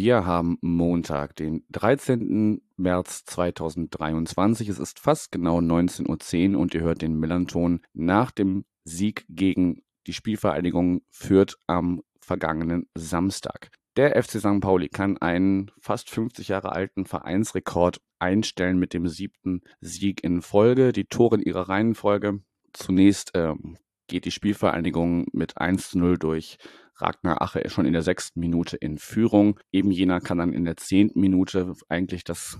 [0.00, 2.62] wir haben Montag, den 13.
[2.78, 4.70] März 2023.
[4.70, 9.82] Es ist fast genau 19.10 Uhr und ihr hört den Millanton nach dem Sieg gegen
[10.06, 13.68] die Spielvereinigung Fürth am vergangenen Samstag.
[13.98, 14.62] Der FC St.
[14.62, 20.92] Pauli kann einen fast 50 Jahre alten Vereinsrekord einstellen mit dem siebten Sieg in Folge.
[20.92, 22.40] Die Tore in ihrer Reihenfolge.
[22.72, 26.56] Zunächst ähm, geht die Spielvereinigung mit 1 zu 0 durch
[27.00, 29.58] Ragnar Ache schon in der sechsten Minute in Führung.
[29.72, 32.58] Eben jener kann dann in der zehnten Minute eigentlich das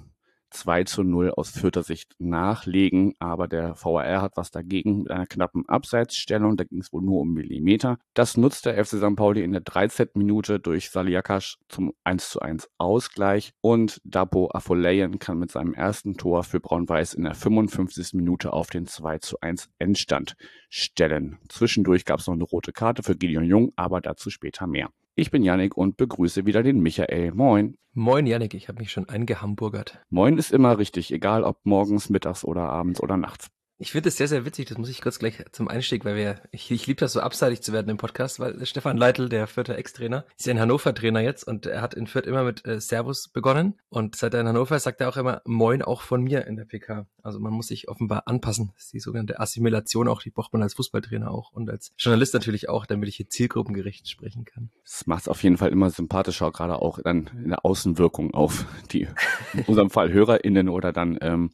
[0.51, 5.27] 2 zu 0 aus vierter Sicht nachlegen, aber der VAR hat was dagegen mit einer
[5.27, 7.99] knappen Abseitsstellung, da ging es wohl nur um Millimeter.
[8.15, 9.17] Das nutzt der FC St.
[9.17, 10.09] Pauli in der 13.
[10.15, 16.17] Minute durch Saliakas zum 1 zu 1 Ausgleich und Dapo Afoleyen kann mit seinem ersten
[16.17, 18.15] Tor für Braun-Weiß in der 55.
[18.15, 20.37] Minute auf den 2 zu 1 Endstand
[20.69, 21.39] stellen.
[21.49, 24.91] Zwischendurch gab es noch eine rote Karte für Gideon Jung, aber dazu später mehr.
[25.17, 27.33] Ich bin Yannick und begrüße wieder den Michael.
[27.33, 27.77] Moin.
[27.93, 30.01] Moin Yannick, ich habe mich schon eingehamburgert.
[30.09, 33.51] Moin ist immer richtig, egal ob morgens, mittags oder abends oder nachts.
[33.83, 36.43] Ich finde es sehr, sehr witzig, das muss ich kurz gleich zum Einstieg, weil wir,
[36.51, 39.79] ich, ich liebe das so abseitig zu werden im Podcast, weil Stefan Leitl, der Fürther
[39.79, 43.29] Ex-Trainer, ist ja ein Hannover-Trainer jetzt und er hat in Fürth immer mit äh, Servus
[43.29, 46.47] begonnen und seit er in Hannover ist, sagt er auch immer Moin auch von mir
[46.47, 47.07] in der PK.
[47.23, 48.71] Also man muss sich offenbar anpassen.
[48.75, 52.35] Das ist die sogenannte Assimilation auch, die braucht man als Fußballtrainer auch und als Journalist
[52.35, 54.69] natürlich auch, damit ich hier zielgruppengerecht sprechen kann.
[54.85, 58.67] Das macht es auf jeden Fall immer sympathischer, gerade auch dann in der Außenwirkung auf
[58.93, 59.09] die,
[59.55, 61.51] in unserem Fall HörerInnen oder dann ähm,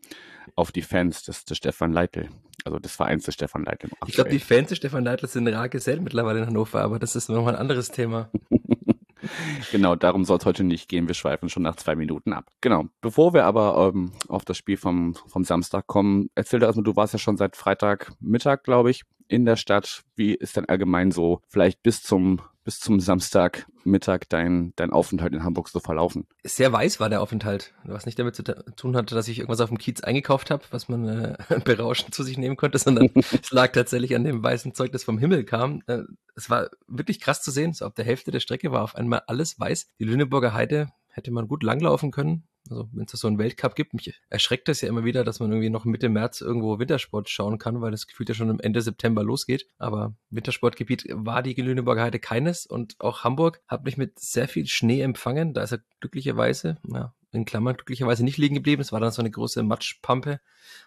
[0.54, 2.28] auf die Fans des, des Stefan Leitl,
[2.64, 3.88] also des Vereins des Stefan Leitl.
[4.06, 7.16] Ich glaube, die Fans des Stefan Leitl sind rar gesät mittlerweile in Hannover, aber das
[7.16, 8.30] ist nochmal ein anderes Thema.
[9.72, 11.08] genau, darum soll es heute nicht gehen.
[11.08, 12.50] Wir schweifen schon nach zwei Minuten ab.
[12.60, 12.86] Genau.
[13.00, 16.96] Bevor wir aber ähm, auf das Spiel vom, vom Samstag kommen, erzähl doch erstmal, du
[16.96, 20.02] warst ja schon seit Freitagmittag, glaube ich, in der Stadt.
[20.14, 25.44] Wie ist denn allgemein so vielleicht bis zum bis zum Samstagmittag dein, dein Aufenthalt in
[25.44, 26.26] Hamburg so verlaufen?
[26.44, 29.68] Sehr weiß war der Aufenthalt, was nicht damit zu tun hatte, dass ich irgendwas auf
[29.68, 33.70] dem Kiez eingekauft habe, was man äh, berauschend zu sich nehmen konnte, sondern es lag
[33.70, 35.82] tatsächlich an dem weißen Zeug, das vom Himmel kam.
[35.86, 36.02] Äh,
[36.34, 37.72] es war wirklich krass zu sehen.
[37.72, 39.92] So auf der Hälfte der Strecke war auf einmal alles weiß.
[40.00, 42.48] Die Lüneburger Heide hätte man gut langlaufen können.
[42.70, 45.50] Also wenn es so einen Weltcup gibt, mich erschreckt das ja immer wieder, dass man
[45.50, 49.22] irgendwie noch Mitte März irgendwo Wintersport schauen kann, weil das gefühlt ja schon Ende September
[49.22, 49.66] losgeht.
[49.78, 54.66] Aber Wintersportgebiet war die Lüneburger Heide keines und auch Hamburg hat mich mit sehr viel
[54.66, 55.54] Schnee empfangen.
[55.54, 58.82] Da ist er glücklicherweise, ja, in Klammern glücklicherweise nicht liegen geblieben.
[58.82, 60.40] Es war dann so eine große Matschpampe,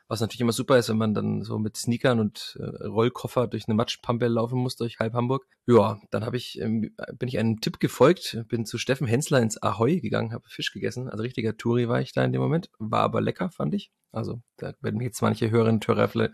[0.07, 3.67] was natürlich immer super ist, wenn man dann so mit Sneakern und äh, Rollkoffer durch
[3.67, 5.47] eine Matschpampe laufen muss durch halb Hamburg.
[5.67, 9.61] Ja, dann habe ich ähm, bin ich einem Tipp gefolgt, bin zu Steffen Hensler ins
[9.61, 11.09] Ahoi gegangen, habe Fisch gegessen.
[11.09, 13.91] Also richtiger Touri war ich da in dem Moment, war aber lecker, fand ich.
[14.11, 16.33] Also da werden mich jetzt manche Hörerinnen und Hörer vielleicht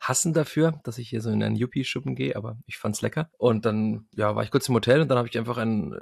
[0.00, 3.30] hassen dafür, dass ich hier so in einen Yuppie-Schuppen gehe, aber ich fand's lecker.
[3.36, 5.98] Und dann ja, war ich kurz im Hotel und dann habe ich einfach ein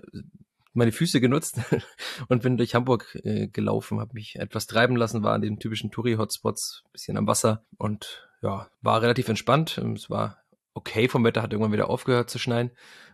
[0.75, 1.61] meine Füße genutzt
[2.29, 5.91] und bin durch Hamburg äh, gelaufen, habe mich etwas treiben lassen, war an den typischen
[5.91, 9.79] Touri-Hotspots, bisschen am Wasser und ja, war relativ entspannt.
[9.79, 10.39] Es war
[10.75, 12.71] okay vom Wetter, hat irgendwann wieder aufgehört zu schneien.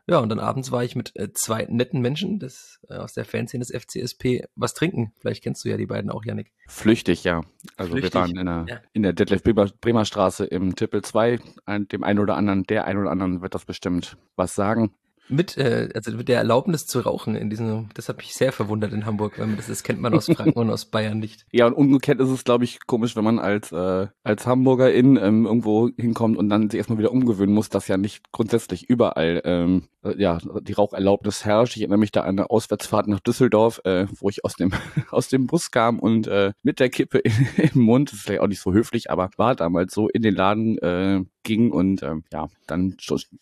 [0.06, 3.24] Ja, und dann abends war ich mit äh, zwei netten Menschen des, äh, aus der
[3.26, 5.12] Fanszene des FCSP was trinken.
[5.20, 6.50] Vielleicht kennst du ja die beiden auch, Janik.
[6.66, 7.42] Flüchtig, ja.
[7.76, 8.80] Also Flüchtig, wir waren in der, ja.
[8.92, 11.38] in der Detlef Bremer, Straße im Tippel 2.
[11.66, 14.94] Ein, dem einen oder anderen, der einen oder anderen wird das bestimmt was sagen
[15.30, 18.92] mit, äh, also mit der Erlaubnis zu rauchen in diesem, das hat mich sehr verwundert
[18.92, 21.46] in Hamburg, weil das, das kennt man aus Franken und aus Bayern nicht.
[21.52, 25.46] Ja, und umgekehrt ist es, glaube ich, komisch, wenn man als, äh, als Hamburgerin ähm,
[25.46, 29.88] irgendwo hinkommt und dann sich erstmal wieder umgewöhnen muss, dass ja nicht grundsätzlich überall ähm,
[30.02, 31.76] äh, ja, die Raucherlaubnis herrscht.
[31.76, 34.72] Ich erinnere mich da an eine Auswärtsfahrt nach Düsseldorf, äh, wo ich aus dem,
[35.10, 37.32] aus dem Bus kam und äh, mit der Kippe in,
[37.74, 40.34] im Mund, das ist vielleicht auch nicht so höflich, aber war damals so in den
[40.34, 42.96] Laden äh, ging und ähm, ja, dann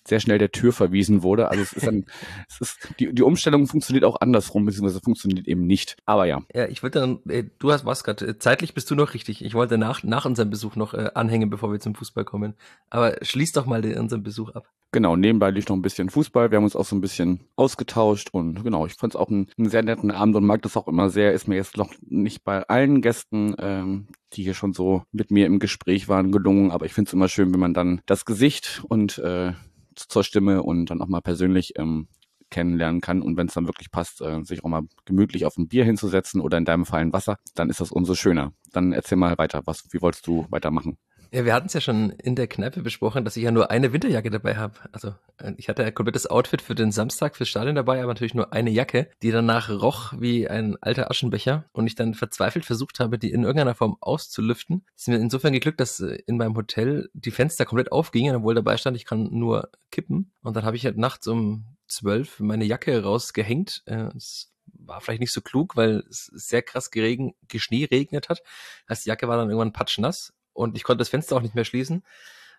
[0.06, 1.48] sehr schnell der Tür verwiesen wurde.
[1.48, 2.04] Also ist dann,
[2.48, 5.96] es ist, die, die Umstellung funktioniert auch andersrum, beziehungsweise funktioniert eben nicht.
[6.04, 6.42] Aber ja.
[6.54, 9.44] Ja, ich wollte dann, äh, du hast was gerade, äh, zeitlich bist du noch richtig.
[9.44, 12.54] Ich wollte nach, nach unserem Besuch noch äh, anhängen, bevor wir zum Fußball kommen.
[12.90, 14.68] Aber schließ doch mal den, unseren Besuch ab.
[14.90, 16.50] Genau, nebenbei lief noch ein bisschen Fußball.
[16.50, 19.48] Wir haben uns auch so ein bisschen ausgetauscht und genau, ich fand es auch einen,
[19.58, 21.34] einen, sehr netten Abend und mag das auch immer sehr.
[21.34, 25.44] Ist mir jetzt noch nicht bei allen Gästen, ähm, die hier schon so mit mir
[25.44, 28.82] im Gespräch waren, gelungen, aber ich finde es immer schön, wenn man dann das Gesicht
[28.88, 29.52] und äh,
[30.00, 32.08] zur Stimme und dann auch mal persönlich ähm,
[32.50, 35.68] kennenlernen kann und wenn es dann wirklich passt, äh, sich auch mal gemütlich auf ein
[35.68, 38.52] Bier hinzusetzen oder in deinem Fall ein Wasser, dann ist das umso schöner.
[38.72, 40.98] Dann erzähl mal weiter, was, wie wolltest du weitermachen?
[41.30, 43.92] Ja, wir hatten es ja schon in der Kneipe besprochen, dass ich ja nur eine
[43.92, 44.74] Winterjacke dabei habe.
[44.92, 48.34] Also äh, ich hatte ein komplettes Outfit für den Samstag fürs Stadion dabei, aber natürlich
[48.34, 52.98] nur eine Jacke, die danach roch wie ein alter Aschenbecher und ich dann verzweifelt versucht
[52.98, 54.86] habe, die in irgendeiner Form auszulüften.
[54.96, 58.54] Es ist mir insofern geglückt, dass äh, in meinem Hotel die Fenster komplett aufgingen, obwohl
[58.54, 60.32] dabei stand, ich kann nur kippen.
[60.42, 63.82] Und dann habe ich halt nachts um zwölf meine Jacke rausgehängt.
[63.84, 68.40] Äh, es war vielleicht nicht so klug, weil es sehr krass geregen, Geschnee regnet hat.
[68.86, 71.54] Das heißt, die Jacke war dann irgendwann patschnass und ich konnte das Fenster auch nicht
[71.54, 72.02] mehr schließen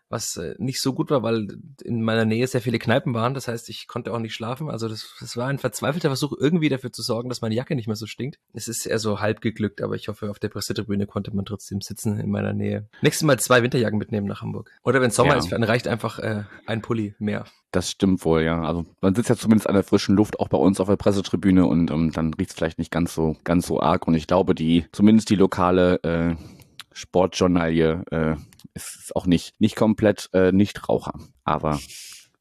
[0.09, 1.47] was äh, nicht so gut war, weil
[1.83, 3.35] in meiner Nähe sehr viele Kneipen waren.
[3.35, 4.69] Das heißt, ich konnte auch nicht schlafen.
[4.69, 7.87] Also das, das war ein verzweifelter Versuch, irgendwie dafür zu sorgen, dass meine Jacke nicht
[7.87, 8.39] mehr so stinkt.
[8.53, 11.81] Es ist eher so halb geglückt, aber ich hoffe, auf der Pressetribüne konnte man trotzdem
[11.81, 12.87] sitzen in meiner Nähe.
[13.01, 14.71] Nächstes Mal zwei Winterjacken mitnehmen nach Hamburg.
[14.83, 15.39] Oder wenn Sommer ja.
[15.39, 17.45] ist, dann reicht einfach äh, ein Pulli mehr.
[17.71, 18.63] Das stimmt wohl, ja.
[18.63, 21.67] Also man sitzt ja zumindest an der frischen Luft, auch bei uns auf der Pressetribüne
[21.67, 24.07] und um, ähm, dann riecht es vielleicht nicht ganz so, ganz so arg.
[24.07, 26.35] Und ich glaube, die, zumindest die lokale äh,
[26.99, 28.35] Sportjournalie äh,
[28.73, 31.13] ist auch nicht, nicht komplett äh, Nichtraucher.
[31.43, 31.79] Aber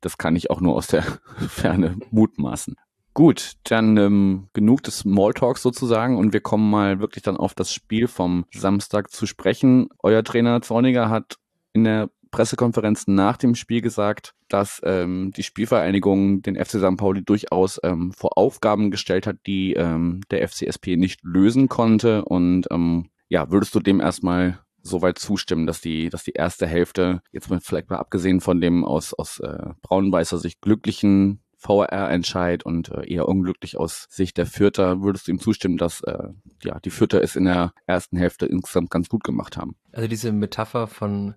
[0.00, 1.02] das kann ich auch nur aus der
[1.49, 2.76] Ferne mutmaßen.
[3.14, 7.72] Gut, dann ähm, genug des Smalltalks sozusagen und wir kommen mal wirklich dann auf das
[7.72, 9.88] Spiel vom Samstag zu sprechen.
[10.02, 11.37] Euer Trainer Zorniger hat
[11.72, 16.96] in der Pressekonferenz nach dem Spiel gesagt, dass ähm, die Spielvereinigung den FC St.
[16.96, 22.25] Pauli durchaus ähm, vor Aufgaben gestellt hat, die ähm, der FCSP nicht lösen konnte.
[22.25, 27.21] Und ähm, ja, würdest du dem erstmal soweit zustimmen, dass die, dass die erste Hälfte,
[27.33, 32.89] jetzt mal vielleicht mal abgesehen von dem aus, aus äh, Braunbeißer sich glücklichen VR-Entscheid und
[32.91, 36.29] äh, eher unglücklich aus Sicht der Fürther, würdest du ihm zustimmen, dass äh,
[36.63, 39.77] ja, die Fürther es in der ersten Hälfte insgesamt ganz gut gemacht haben?
[39.93, 41.35] Also diese Metapher von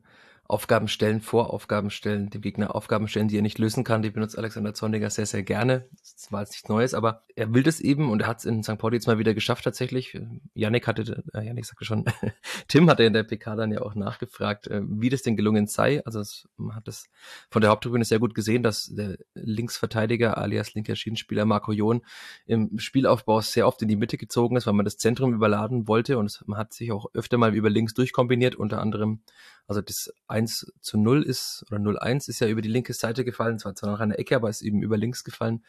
[0.51, 4.01] Aufgaben stellen, vor Aufgaben stellen, dem Gegner Aufgaben stellen, die er nicht lösen kann.
[4.01, 5.88] Die benutzt Alexander Zorniger sehr, sehr gerne.
[6.01, 8.62] Das war jetzt nichts Neues, aber er will das eben und er hat es in
[8.62, 8.77] St.
[8.77, 10.19] Pauli jetzt mal wieder geschafft tatsächlich.
[10.53, 12.03] Yannick hatte, äh, Yannick sagte schon,
[12.68, 16.06] Tim hatte in der PK dann ja auch nachgefragt, äh, wie das denn gelungen sei.
[16.06, 17.06] Also es, man hat das
[17.50, 22.01] von der Haupttribüne sehr gut gesehen, dass der Linksverteidiger alias linker Schiedenspieler Marco John
[22.45, 26.18] im Spielaufbau sehr oft in die Mitte gezogen ist, weil man das Zentrum überladen wollte
[26.18, 29.21] und es, man hat sich auch öfter mal über links durchkombiniert, unter anderem
[29.68, 33.60] also das 1 zu 0 ist, oder 0-1 ist ja über die linke Seite gefallen,
[33.60, 35.63] zwar zwar nach einer Ecke, aber ist eben über links gefallen.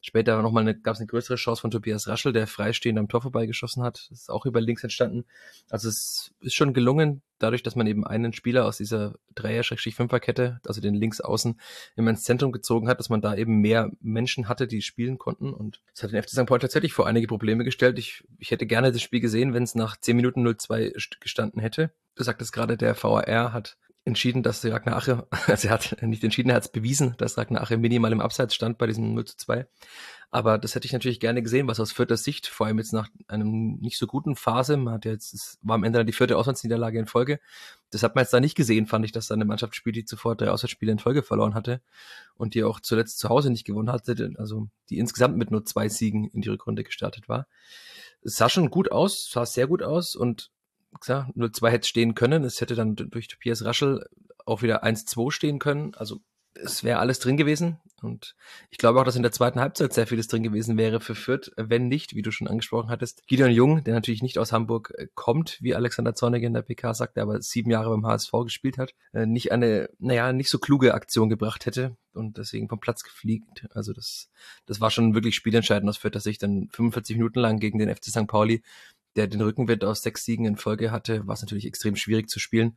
[0.00, 3.22] Später nochmal eine, gab es eine größere Chance von Tobias Raschel, der freistehend am Tor
[3.22, 4.06] vorbeigeschossen hat.
[4.10, 5.24] Das ist auch über links entstanden.
[5.70, 10.80] Also es ist schon gelungen, dadurch, dass man eben einen Spieler aus dieser Dreier-Fünfer-Kette, also
[10.80, 11.58] den Linksaußen,
[11.96, 15.52] immer ins Zentrum gezogen hat, dass man da eben mehr Menschen hatte, die spielen konnten.
[15.52, 16.46] Und das hat den FC St.
[16.46, 17.98] Paul tatsächlich vor einige Probleme gestellt.
[17.98, 21.92] Ich, ich hätte gerne das Spiel gesehen, wenn es nach 10 Minuten 0-2 gestanden hätte.
[22.18, 26.50] Du sagtest gerade, der VAR hat entschieden, dass Ragnar Ache, also er hat nicht entschieden,
[26.50, 29.36] er hat es bewiesen, dass Ragnar Ache minimal im Abseits stand bei diesem 0 zu
[29.36, 29.68] 2.
[30.32, 33.08] Aber das hätte ich natürlich gerne gesehen, was aus vierter Sicht, vor allem jetzt nach
[33.28, 36.12] einem nicht so guten Phase, man hat ja jetzt, es war am Ende dann die
[36.12, 37.38] vierte Auslandsniederlage in Folge.
[37.90, 40.04] Das hat man jetzt da nicht gesehen, fand ich, dass da eine Mannschaft spielt, die
[40.04, 41.80] zuvor drei Auswärtsspiele in Folge verloren hatte
[42.34, 45.88] und die auch zuletzt zu Hause nicht gewonnen hatte, also die insgesamt mit nur zwei
[45.88, 47.46] Siegen in die Rückrunde gestartet war.
[48.22, 50.50] Es sah schon gut aus, sah sehr gut aus und
[51.00, 52.44] klar, 0-2 hätte stehen können.
[52.44, 54.06] Es hätte dann durch Tobias Raschel
[54.46, 55.94] auch wieder 1-2 stehen können.
[55.94, 56.20] Also
[56.54, 57.78] es wäre alles drin gewesen.
[58.02, 58.36] Und
[58.70, 61.50] ich glaube auch, dass in der zweiten Halbzeit sehr vieles drin gewesen wäre für Fürth,
[61.56, 65.08] wenn nicht, wie du schon angesprochen hattest, Gideon Jung, der natürlich nicht aus Hamburg äh,
[65.14, 68.94] kommt, wie Alexander Zornig in der PK sagte, aber sieben Jahre beim HSV gespielt hat,
[69.12, 73.66] äh, nicht eine, naja, nicht so kluge Aktion gebracht hätte und deswegen vom Platz gefliegt.
[73.74, 74.28] Also das,
[74.66, 77.94] das war schon wirklich spielentscheidend aus Fürth, dass ich dann 45 Minuten lang gegen den
[77.94, 78.28] FC St.
[78.28, 78.62] Pauli
[79.16, 82.38] der den Rückenwind aus sechs Siegen in Folge hatte, war es natürlich extrem schwierig zu
[82.38, 82.76] spielen.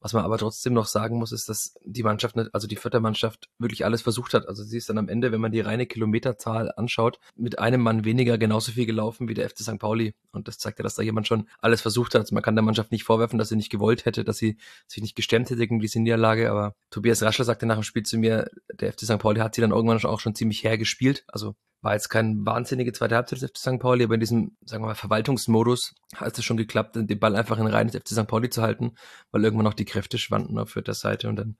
[0.00, 3.48] Was man aber trotzdem noch sagen muss, ist, dass die Mannschaft, also die vierte Mannschaft,
[3.58, 4.46] wirklich alles versucht hat.
[4.46, 8.04] Also sie ist dann am Ende, wenn man die reine Kilometerzahl anschaut, mit einem Mann
[8.04, 9.78] weniger genauso viel gelaufen wie der FC St.
[9.78, 10.14] Pauli.
[10.32, 12.20] Und das zeigt ja, dass da jemand schon alles versucht hat.
[12.20, 15.02] Also man kann der Mannschaft nicht vorwerfen, dass sie nicht gewollt hätte, dass sie sich
[15.02, 16.50] nicht gestemmt hätte gegen diese Niederlage.
[16.50, 19.18] Aber Tobias Raschler sagte nach dem Spiel zu mir, der FC St.
[19.18, 21.24] Pauli hat sie dann irgendwann auch schon ziemlich hergespielt.
[21.26, 21.56] Also
[21.86, 23.78] war jetzt kein wahnsinnige zweite Halbzeit des FC St.
[23.78, 27.58] Pauli, aber in diesem, sagen wir mal, Verwaltungsmodus hat es schon geklappt, den Ball einfach
[27.58, 28.26] in Reihen des FC St.
[28.26, 28.96] Pauli zu halten,
[29.30, 31.56] weil irgendwann auch die Kräfte schwanden auf der Seite und dann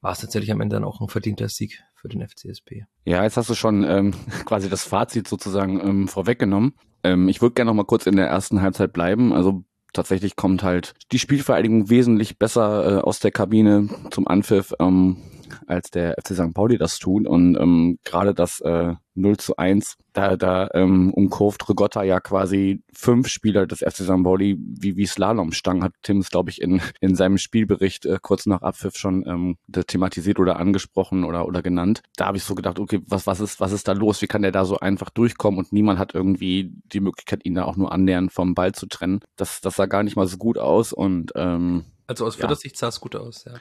[0.00, 2.86] war es tatsächlich am Ende dann auch ein verdienter Sieg für den FCSP.
[3.04, 6.74] Ja, jetzt hast du schon ähm, quasi das Fazit sozusagen ähm, vorweggenommen.
[7.04, 9.32] Ähm, ich würde gerne noch mal kurz in der ersten Halbzeit bleiben.
[9.32, 14.74] Also tatsächlich kommt halt die Spielvereidigung wesentlich besser äh, aus der Kabine zum Anpfiff.
[14.80, 15.18] Ähm,
[15.66, 16.54] als der FC St.
[16.54, 17.26] Pauli das tut.
[17.26, 22.82] Und ähm, gerade das äh, 0 zu 1, da, da ähm, umkurvt Rigotta ja quasi
[22.92, 24.22] fünf Spieler des FC St.
[24.22, 28.46] Pauli wie, wie Slalomstangen, hat Tim es, glaube ich, in, in seinem Spielbericht äh, kurz
[28.46, 32.02] nach Abpfiff schon ähm, thematisiert oder angesprochen oder, oder genannt.
[32.16, 34.22] Da habe ich so gedacht, okay, was, was, ist, was ist da los?
[34.22, 37.64] Wie kann der da so einfach durchkommen und niemand hat irgendwie die Möglichkeit, ihn da
[37.64, 39.20] auch nur annähernd vom Ball zu trennen.
[39.36, 42.70] Das, das sah gar nicht mal so gut aus und ähm, Also aus vierter ja.
[42.74, 43.52] Sah es gut aus, ja.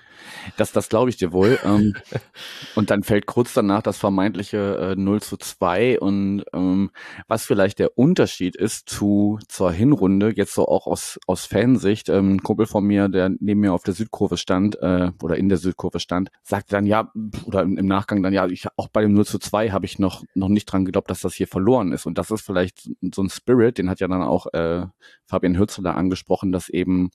[0.56, 1.60] Das, das glaube ich dir wohl.
[1.66, 1.94] ähm,
[2.76, 6.00] und dann fällt kurz danach das vermeintliche äh, 0 zu 2.
[6.00, 6.90] Und ähm,
[7.28, 12.36] was vielleicht der Unterschied ist zu zur Hinrunde, jetzt so auch aus, aus Fansicht, ähm,
[12.36, 15.58] ein Kumpel von mir, der neben mir auf der Südkurve stand, äh, oder in der
[15.58, 17.12] Südkurve stand, sagte dann ja,
[17.44, 20.00] oder im, im Nachgang dann, ja, ich auch bei dem 0 zu 2 habe ich
[20.00, 22.06] noch, noch nicht dran geglaubt, dass das hier verloren ist.
[22.06, 24.86] Und das ist vielleicht so ein Spirit, den hat ja dann auch äh,
[25.26, 27.12] Fabian Hürzler angesprochen, dass eben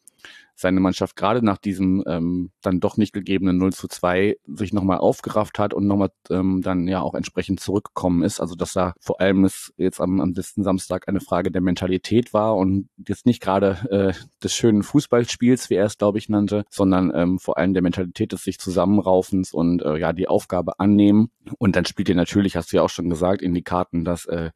[0.55, 4.99] seine Mannschaft gerade nach diesem ähm, dann doch nicht gegebenen 0 zu 2 sich nochmal
[4.99, 8.41] aufgerafft hat und nochmal ähm, dann ja auch entsprechend zurückgekommen ist.
[8.41, 12.33] Also dass da vor allem es jetzt am, am letzten Samstag eine Frage der Mentalität
[12.33, 16.65] war und jetzt nicht gerade äh, des schönen Fußballspiels, wie er es glaube ich nannte,
[16.71, 21.31] sondern ähm, vor allem der Mentalität des sich Zusammenraufens und äh, ja die Aufgabe annehmen.
[21.59, 24.27] Und dann spielt ihr natürlich, hast du ja auch schon gesagt, in die Karten, dass
[24.27, 24.51] äh,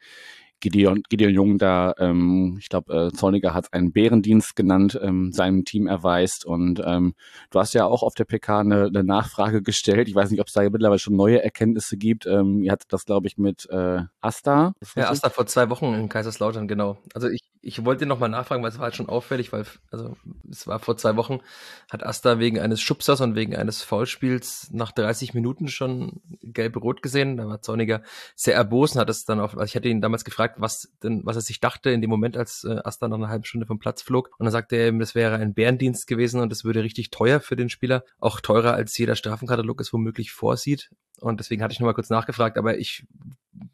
[0.61, 5.65] Gideon, Gideon Jung da, ähm, ich glaube, äh, Zorniger hat einen Bärendienst genannt, ähm, seinem
[5.65, 6.45] Team erweist.
[6.45, 7.15] Und ähm,
[7.51, 10.09] du hast ja auch auf der PK eine, eine Nachfrage gestellt.
[10.09, 12.27] Ich weiß nicht, ob es da mittlerweile schon neue Erkenntnisse gibt.
[12.27, 14.73] Ähm, ihr hattet das, glaube ich, mit äh, Asta.
[14.97, 16.99] Ja, Asta vor zwei Wochen in Kaiserslautern, genau.
[17.15, 20.17] Also ich, ich wollte noch mal nachfragen, weil es war halt schon auffällig, weil also
[20.49, 21.41] es war vor zwei Wochen,
[21.91, 27.37] hat Asta wegen eines Schubsers und wegen eines Foulspiels nach 30 Minuten schon gelb-rot gesehen.
[27.37, 28.03] Da war Zorniger
[28.37, 31.35] sehr erbosen, hat es dann auch, also ich hatte ihn damals gefragt, was denn, was
[31.35, 34.01] er sich dachte in dem Moment, als äh, Asta nach einer halben Stunde vom Platz
[34.01, 34.31] flog.
[34.39, 37.41] Und dann sagte er eben, das wäre ein Bärendienst gewesen und das würde richtig teuer
[37.41, 40.91] für den Spieler, auch teurer als jeder Strafenkatalog es womöglich vorsieht.
[41.19, 43.07] Und deswegen hatte ich nochmal kurz nachgefragt, aber ich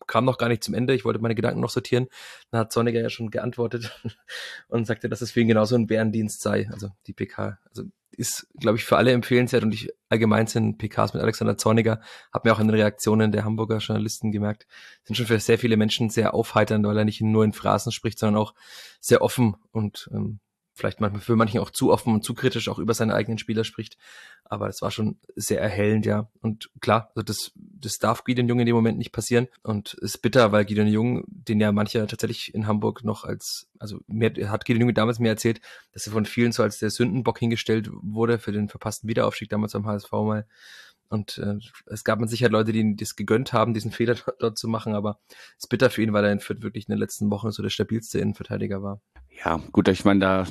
[0.06, 0.94] kam noch gar nicht zum Ende.
[0.94, 2.08] Ich wollte meine Gedanken noch sortieren.
[2.50, 3.98] Dann hat Sonniger ja schon geantwortet
[4.68, 6.68] und sagte, dass es für ihn genauso ein Bärendienst sei.
[6.70, 7.58] Also die PK.
[7.68, 7.84] Also
[8.16, 12.00] ist, glaube ich, für alle empfehlenswert und ich allgemein sind PKs mit Alexander Zorniger,
[12.32, 14.66] habe mir auch in den Reaktionen der Hamburger Journalisten gemerkt,
[15.04, 18.18] sind schon für sehr viele Menschen sehr aufheiternd, weil er nicht nur in Phrasen spricht,
[18.18, 18.54] sondern auch
[19.00, 20.40] sehr offen und ähm,
[20.74, 23.64] vielleicht manchmal für manchen auch zu offen und zu kritisch auch über seine eigenen Spieler
[23.64, 23.98] spricht.
[24.44, 26.28] Aber das war schon sehr erhellend, ja.
[26.40, 29.48] Und klar, also das, das darf Gideon Jung in dem Moment nicht passieren.
[29.62, 34.00] Und ist bitter, weil Gideon Jung, den ja mancher tatsächlich in Hamburg noch als, also
[34.06, 35.60] mehr, hat Gideon Jung damals mir erzählt,
[35.92, 39.74] dass er von vielen so als der Sündenbock hingestellt wurde für den verpassten Wiederaufstieg damals
[39.74, 40.46] am HSV mal.
[41.12, 44.66] Und äh, es gab mit Sicherheit Leute, die das gegönnt haben, diesen Fehler dort zu
[44.66, 47.30] machen, aber es ist bitter für ihn, weil er in Fürth wirklich in den letzten
[47.30, 49.02] Wochen so der stabilste Innenverteidiger war.
[49.44, 50.46] Ja, gut, ich meine, da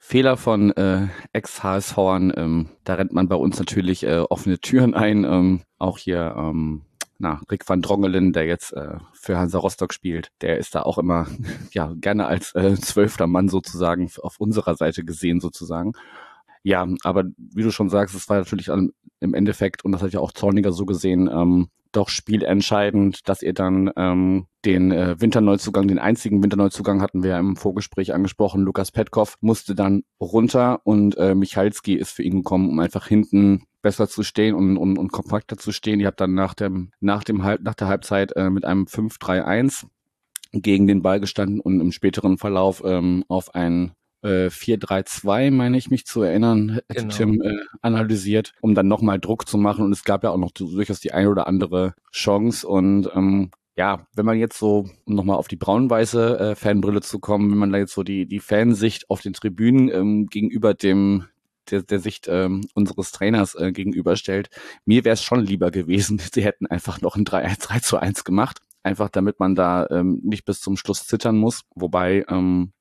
[0.00, 5.22] Fehler von äh, Ex-HSVern, ähm, da rennt man bei uns natürlich äh, offene Türen ein.
[5.22, 6.82] Ähm, auch hier, ähm,
[7.18, 10.98] na, Rick van Drongelen, der jetzt äh, für Hansa Rostock spielt, der ist da auch
[10.98, 11.28] immer
[11.72, 15.92] ja gerne als äh, zwölfter Mann sozusagen auf unserer Seite gesehen sozusagen.
[16.62, 20.20] Ja, aber wie du schon sagst, es war natürlich im Endeffekt, und das hat ja
[20.20, 25.98] auch Zorniger so gesehen, ähm, doch spielentscheidend, dass ihr dann ähm, den äh, Winterneuzugang, den
[25.98, 28.62] einzigen Winterneuzugang hatten wir ja im Vorgespräch angesprochen.
[28.62, 33.64] Lukas Petkov musste dann runter und äh, Michalski ist für ihn gekommen, um einfach hinten
[33.82, 36.00] besser zu stehen und, und, und kompakter zu stehen.
[36.00, 39.86] Ihr habt dann nach dem, nach dem Halb, nach der Halbzeit äh, mit einem 5-3-1
[40.52, 43.92] gegen den Ball gestanden und im späteren Verlauf ähm, auf ein
[44.22, 47.14] äh, 4-3-2, meine ich mich zu erinnern, hätte genau.
[47.14, 49.84] Tim äh, analysiert, um dann nochmal Druck zu machen.
[49.84, 52.66] Und es gab ja auch noch durchaus die eine oder andere Chance.
[52.66, 57.18] Und ähm, ja, wenn man jetzt so, um nochmal auf die braun-weiße äh, Fanbrille zu
[57.18, 61.24] kommen, wenn man da jetzt so die, die Fansicht auf den Tribünen ähm, gegenüber dem
[61.70, 64.50] der, der Sicht ähm, unseres Trainers äh, gegenüberstellt,
[64.84, 68.24] mir wäre es schon lieber gewesen, sie hätten einfach noch ein 3, 3 zu 1
[68.24, 68.58] gemacht.
[68.84, 71.62] Einfach damit man da ähm, nicht bis zum Schluss zittern muss.
[71.76, 72.72] Wobei ähm,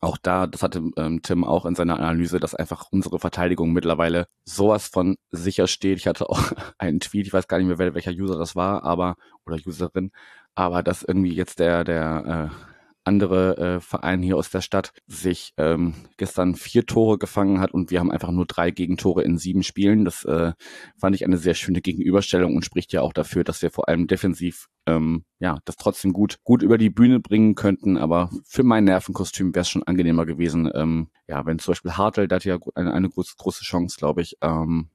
[0.00, 4.26] auch da, das hatte ähm, Tim auch in seiner Analyse, dass einfach unsere Verteidigung mittlerweile
[4.44, 5.98] sowas von sicher steht.
[5.98, 6.40] Ich hatte auch
[6.78, 9.16] einen Tweet, ich weiß gar nicht mehr, welcher User das war, aber
[9.46, 10.10] oder Userin,
[10.54, 12.69] aber dass irgendwie jetzt der der äh,
[13.04, 17.90] andere äh, Verein hier aus der Stadt sich ähm, gestern vier Tore gefangen hat und
[17.90, 20.04] wir haben einfach nur drei Gegentore in sieben Spielen.
[20.04, 20.52] Das äh,
[20.98, 24.06] fand ich eine sehr schöne Gegenüberstellung und spricht ja auch dafür, dass wir vor allem
[24.06, 27.96] defensiv ähm, ja das trotzdem gut gut über die Bühne bringen könnten.
[27.96, 32.28] Aber für mein Nervenkostüm wäre es schon angenehmer gewesen, ähm, ja, wenn zum Beispiel Hartl,
[32.28, 34.36] der hat ja eine, eine große, große Chance, glaube ich.
[34.42, 34.90] Ähm,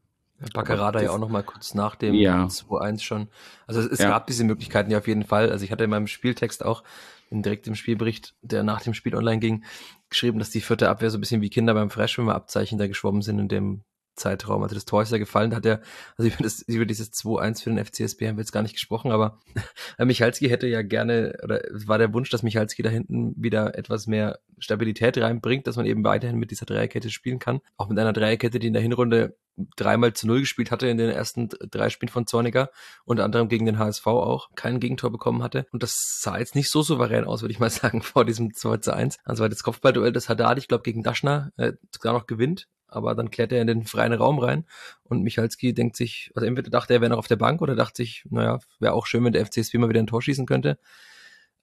[0.54, 2.46] Baccarada ja auch noch mal kurz nach dem ja.
[2.46, 3.27] 2-1 schon.
[3.68, 4.10] Also es, es ja.
[4.10, 5.50] gab diese Möglichkeiten ja auf jeden Fall.
[5.50, 6.84] Also ich hatte in meinem Spieltext auch
[7.30, 9.63] in direkt im Spielbericht, der nach dem Spiel online ging,
[10.10, 13.39] geschrieben, dass die vierte Abwehr so ein bisschen wie Kinder beim Freischwimmerabzeichen da geschwommen sind
[13.39, 13.84] in dem
[14.15, 14.63] Zeitraum.
[14.63, 15.81] Also das Tor ist ja gefallen, hat er,
[16.17, 19.12] also über, das, über dieses 2-1 für den FCSB haben wir jetzt gar nicht gesprochen,
[19.12, 19.39] aber
[19.98, 24.39] Michalski hätte ja gerne, oder war der Wunsch, dass Michalski da hinten wieder etwas mehr
[24.60, 27.60] Stabilität reinbringt, dass man eben weiterhin mit dieser Dreierkette spielen kann.
[27.77, 29.36] Auch mit einer Dreierkette, die in der Hinrunde
[29.75, 32.69] dreimal zu null gespielt hatte in den ersten drei Spielen von Zorniger,
[33.05, 35.65] unter anderem gegen den HSV auch, kein Gegentor bekommen hatte.
[35.72, 38.77] Und das sah jetzt nicht so souverän aus, würde ich mal sagen, vor diesem 2
[38.77, 39.17] zu 1.
[39.24, 43.16] Also war das Kopfballduell, das Haddad, ich glaube, gegen Daschner äh, sogar noch gewinnt aber
[43.16, 44.66] dann klärt er in den freien Raum rein
[45.04, 47.98] und Michalski denkt sich, also entweder dachte er, wäre noch auf der Bank oder dachte
[47.98, 50.78] sich, naja, wäre auch schön, wenn der FCSP mal wieder ein Tor schießen könnte.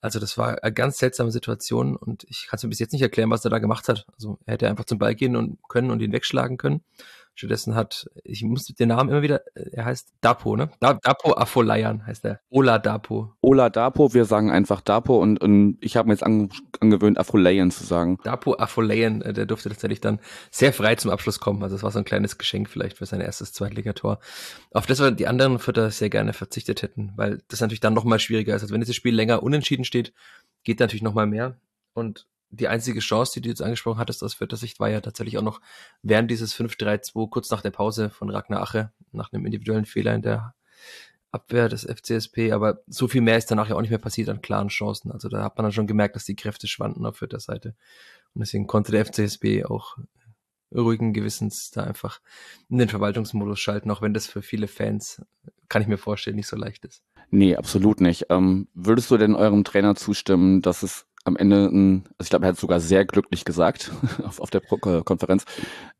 [0.01, 3.01] Also das war eine ganz seltsame Situation und ich kann es mir bis jetzt nicht
[3.01, 4.05] erklären, was er da gemacht hat.
[4.13, 6.83] Also er hätte einfach zum Ball gehen und können und ihn wegschlagen können.
[7.35, 10.69] Stattdessen hat, ich muss den Namen immer wieder, äh, er heißt Dapo, ne?
[10.79, 12.39] Dapo Afolayan heißt er.
[12.49, 13.33] Ola Dapo.
[13.41, 16.49] Ola Dapo, wir sagen einfach Dapo und, und ich habe mir jetzt an,
[16.79, 18.19] angewöhnt, Afolayan zu sagen.
[18.23, 20.19] Dapo Afolayan, äh, der durfte tatsächlich dann
[20.51, 21.63] sehr frei zum Abschluss kommen.
[21.63, 24.19] Also das war so ein kleines Geschenk vielleicht für sein erstes Zweitligator.
[24.71, 28.19] Auf das wir die anderen Vierter sehr gerne verzichtet hätten, weil das natürlich dann nochmal
[28.19, 28.61] schwieriger ist.
[28.61, 30.13] Also wenn dieses Spiel länger unentschieden steht,
[30.63, 31.57] geht natürlich nochmal mehr.
[31.93, 35.37] Und die einzige Chance, die du jetzt angesprochen hattest aus Vierter Sicht, war ja tatsächlich
[35.37, 35.59] auch noch
[36.03, 40.21] während dieses 5-3-2, kurz nach der Pause von Ragnar Ache, nach einem individuellen Fehler in
[40.21, 40.53] der
[41.31, 42.51] Abwehr des FCSP.
[42.51, 45.11] Aber so viel mehr ist danach ja auch nicht mehr passiert an klaren Chancen.
[45.11, 47.75] Also da hat man dann schon gemerkt, dass die Kräfte schwanden auf Vierter Seite.
[48.35, 49.97] Und deswegen konnte der FCSP auch
[50.71, 52.19] ruhigen Gewissens da einfach
[52.69, 55.21] in den Verwaltungsmodus schalten, auch wenn das für viele Fans,
[55.69, 57.03] kann ich mir vorstellen, nicht so leicht ist.
[57.29, 58.27] Nee, absolut nicht.
[58.29, 62.45] Ähm, würdest du denn eurem Trainer zustimmen, dass es am Ende, ein, also ich glaube,
[62.45, 63.91] er hat sogar sehr glücklich gesagt
[64.23, 65.45] auf, auf der Pro Konferenz,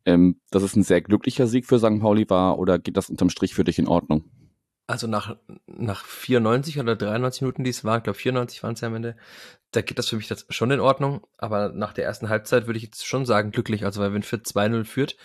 [0.06, 2.00] ähm, dass es ein sehr glücklicher Sieg für St.
[2.00, 4.25] Pauli war oder geht das unterm Strich für dich in Ordnung?
[4.86, 8.82] Also nach, nach 94 oder 93 Minuten, die es waren, ich glaube 94 waren es
[8.82, 9.15] ja am Ende,
[9.72, 11.25] da geht das für mich das schon in Ordnung.
[11.38, 13.86] Aber nach der ersten Halbzeit würde ich jetzt schon sagen glücklich.
[13.86, 15.15] Also weil wenn Fürth 2-0 führt,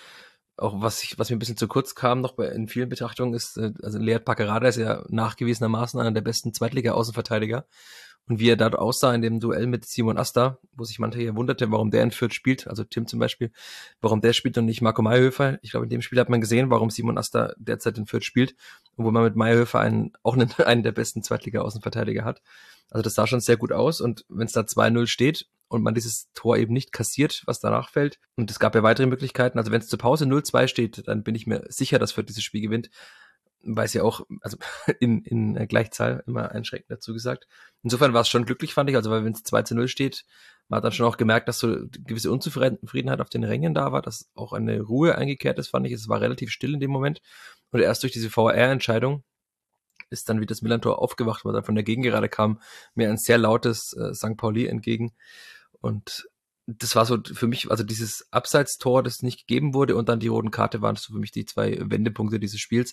[0.57, 3.35] auch was ich, was mir ein bisschen zu kurz kam noch bei, in vielen Betrachtungen
[3.35, 7.67] ist, äh, also Leert Packerada ist ja nachgewiesenermaßen einer der besten Zweitliga-Außenverteidiger.
[8.29, 11.35] Und wie er dort aussah in dem Duell mit Simon Asta, wo sich manche hier
[11.35, 13.51] wunderte, warum der in Fürth spielt, also Tim zum Beispiel,
[14.01, 15.59] warum der spielt und nicht Marco Mayhöfer.
[15.63, 18.55] Ich glaube, in dem Spiel hat man gesehen, warum Simon Asta derzeit in Fürth spielt
[18.97, 22.43] und wo man mit Mayhöfer einen, auch einen, einen der besten Zweitliga-Außenverteidiger hat.
[22.91, 25.95] Also das sah schon sehr gut aus und wenn es da 2-0 steht und man
[25.95, 29.71] dieses Tor eben nicht kassiert, was danach fällt, und es gab ja weitere Möglichkeiten, also
[29.71, 32.63] wenn es zur Pause 0-2 steht, dann bin ich mir sicher, dass Fürth dieses Spiel
[32.63, 32.91] gewinnt
[33.77, 34.57] weil es ja auch, also
[35.01, 37.47] in, in Gleichzahl immer einschränkend dazu gesagt.
[37.83, 40.25] Insofern war es schon glücklich, fand ich, also weil wenn es 2 zu 0 steht,
[40.69, 44.03] man hat dann schon auch gemerkt, dass so gewisse Unzufriedenheit auf den Rängen da war,
[44.03, 45.93] dass auch eine Ruhe eingekehrt ist, fand ich.
[45.93, 47.23] Es war relativ still in dem Moment.
[47.71, 49.25] Und erst durch diese VR-Entscheidung
[50.11, 52.61] ist dann wie das Millantor aufgewacht, weil dann von der Gegengerade kam
[52.95, 54.37] mir ein sehr lautes äh, St.
[54.37, 55.15] Pauli entgegen.
[55.81, 56.29] Und
[56.69, 60.29] das war so für mich, also dieses Abseitstor, das nicht gegeben wurde und dann die
[60.29, 62.93] roten Karte waren so für mich die zwei Wendepunkte dieses Spiels.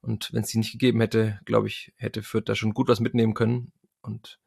[0.00, 2.98] Und wenn es die nicht gegeben hätte, glaube ich, hätte Fürth da schon gut was
[2.98, 3.72] mitnehmen können.
[4.00, 4.40] Und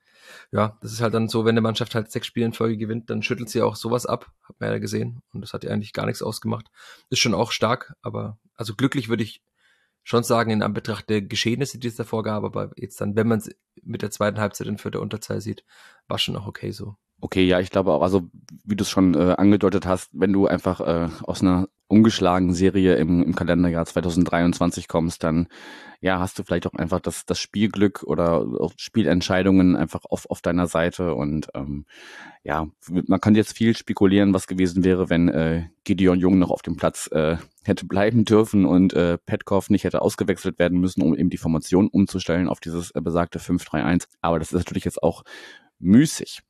[0.52, 3.10] ja, das ist halt dann so, wenn eine Mannschaft halt sechs Spiele in Folge gewinnt,
[3.10, 5.22] dann schüttelt sie auch sowas ab, hat man ja gesehen.
[5.32, 6.70] Und das hat ja eigentlich gar nichts ausgemacht.
[7.10, 9.42] Ist schon auch stark, aber also glücklich würde ich
[10.04, 13.40] schon sagen, in Anbetracht der Geschehnisse, die es davor gab, aber jetzt dann, wenn man
[13.40, 13.50] es
[13.82, 15.64] mit der zweiten Halbzeit in vierter Unterzahl sieht,
[16.08, 16.98] war schon auch okay so.
[17.22, 18.30] Okay, ja, ich glaube auch, also
[18.66, 22.96] wie du es schon äh, angedeutet hast, wenn du einfach äh, aus einer ungeschlagenen Serie
[22.96, 25.48] im, im Kalenderjahr 2023 kommst, dann
[26.02, 30.42] ja, hast du vielleicht auch einfach das, das Spielglück oder auch Spielentscheidungen einfach auf, auf
[30.42, 31.16] deiner Seite.
[31.16, 31.86] Und ähm,
[32.44, 36.62] ja, man kann jetzt viel spekulieren, was gewesen wäre, wenn äh, Gideon Jung noch auf
[36.62, 41.16] dem Platz äh, hätte bleiben dürfen und äh, Petkov nicht hätte ausgewechselt werden müssen, um
[41.16, 44.08] eben die Formation umzustellen auf dieses äh, besagte 5-3-1.
[44.22, 45.24] Aber das ist natürlich jetzt auch
[45.80, 46.44] müßig.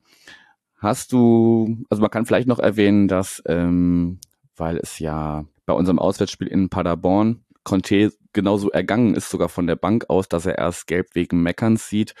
[0.86, 4.20] Hast du, also man kann vielleicht noch erwähnen, dass, ähm,
[4.54, 9.74] weil es ja bei unserem Auswärtsspiel in Paderborn Conte genauso ergangen ist, sogar von der
[9.74, 12.14] Bank aus, dass er erst gelb wegen Meckerns sieht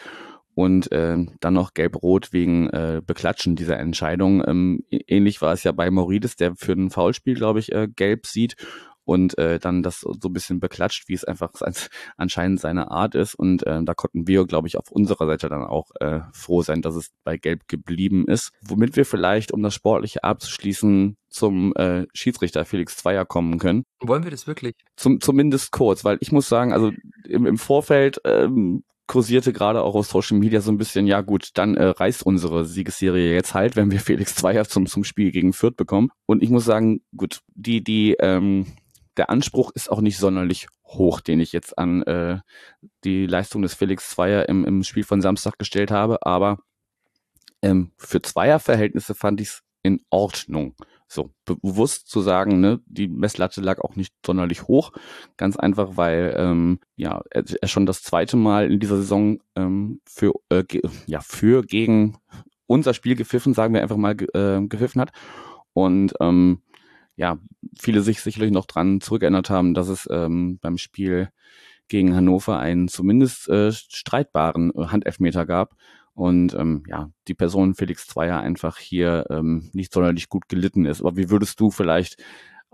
[0.56, 4.42] und äh, dann noch gelb-rot wegen äh, Beklatschen dieser Entscheidung.
[4.44, 8.26] Ähm, ähnlich war es ja bei Maurides, der für ein Foulspiel, glaube ich, äh, gelb
[8.26, 8.56] sieht
[9.06, 11.52] und äh, dann das so ein bisschen beklatscht, wie es einfach
[12.16, 13.34] anscheinend seine Art ist.
[13.34, 16.82] Und äh, da konnten wir, glaube ich, auf unserer Seite dann auch äh, froh sein,
[16.82, 18.50] dass es bei Gelb geblieben ist.
[18.60, 23.84] Womit wir vielleicht, um das Sportliche abzuschließen, zum äh, Schiedsrichter Felix Zweier kommen können.
[24.00, 24.74] Wollen wir das wirklich?
[24.96, 26.92] Zum, zumindest kurz, weil ich muss sagen, also
[27.28, 31.50] im, im Vorfeld ähm, kursierte gerade auch auf Social Media so ein bisschen, ja gut,
[31.54, 35.52] dann äh, reißt unsere Siegesserie jetzt halt, wenn wir Felix Zweier zum, zum Spiel gegen
[35.52, 36.10] Fürth bekommen.
[36.26, 38.66] Und ich muss sagen, gut, die, die, ähm,
[39.16, 42.38] der Anspruch ist auch nicht sonderlich hoch, den ich jetzt an äh,
[43.04, 46.24] die Leistung des Felix Zweier im, im Spiel von Samstag gestellt habe.
[46.24, 46.58] Aber
[47.62, 50.74] ähm, für Zweierverhältnisse fand ich es in Ordnung.
[51.08, 54.92] So, bewusst zu sagen, ne, die Messlatte lag auch nicht sonderlich hoch.
[55.36, 60.00] Ganz einfach, weil ähm, ja, er, er schon das zweite Mal in dieser Saison ähm,
[60.04, 62.18] für, äh, ge, ja, für gegen
[62.66, 65.12] unser Spiel gepfiffen, sagen wir einfach mal, äh, gepfiffen hat.
[65.72, 66.62] Und ähm,
[67.16, 67.38] ja,
[67.78, 71.30] viele sich sicherlich noch dran zurückerinnert haben, dass es ähm, beim Spiel
[71.88, 75.76] gegen Hannover einen zumindest äh, streitbaren äh, Handelfmeter gab
[76.14, 81.00] und ähm, ja, die Person Felix Zweier einfach hier ähm, nicht sonderlich gut gelitten ist.
[81.00, 82.16] Aber wie würdest du vielleicht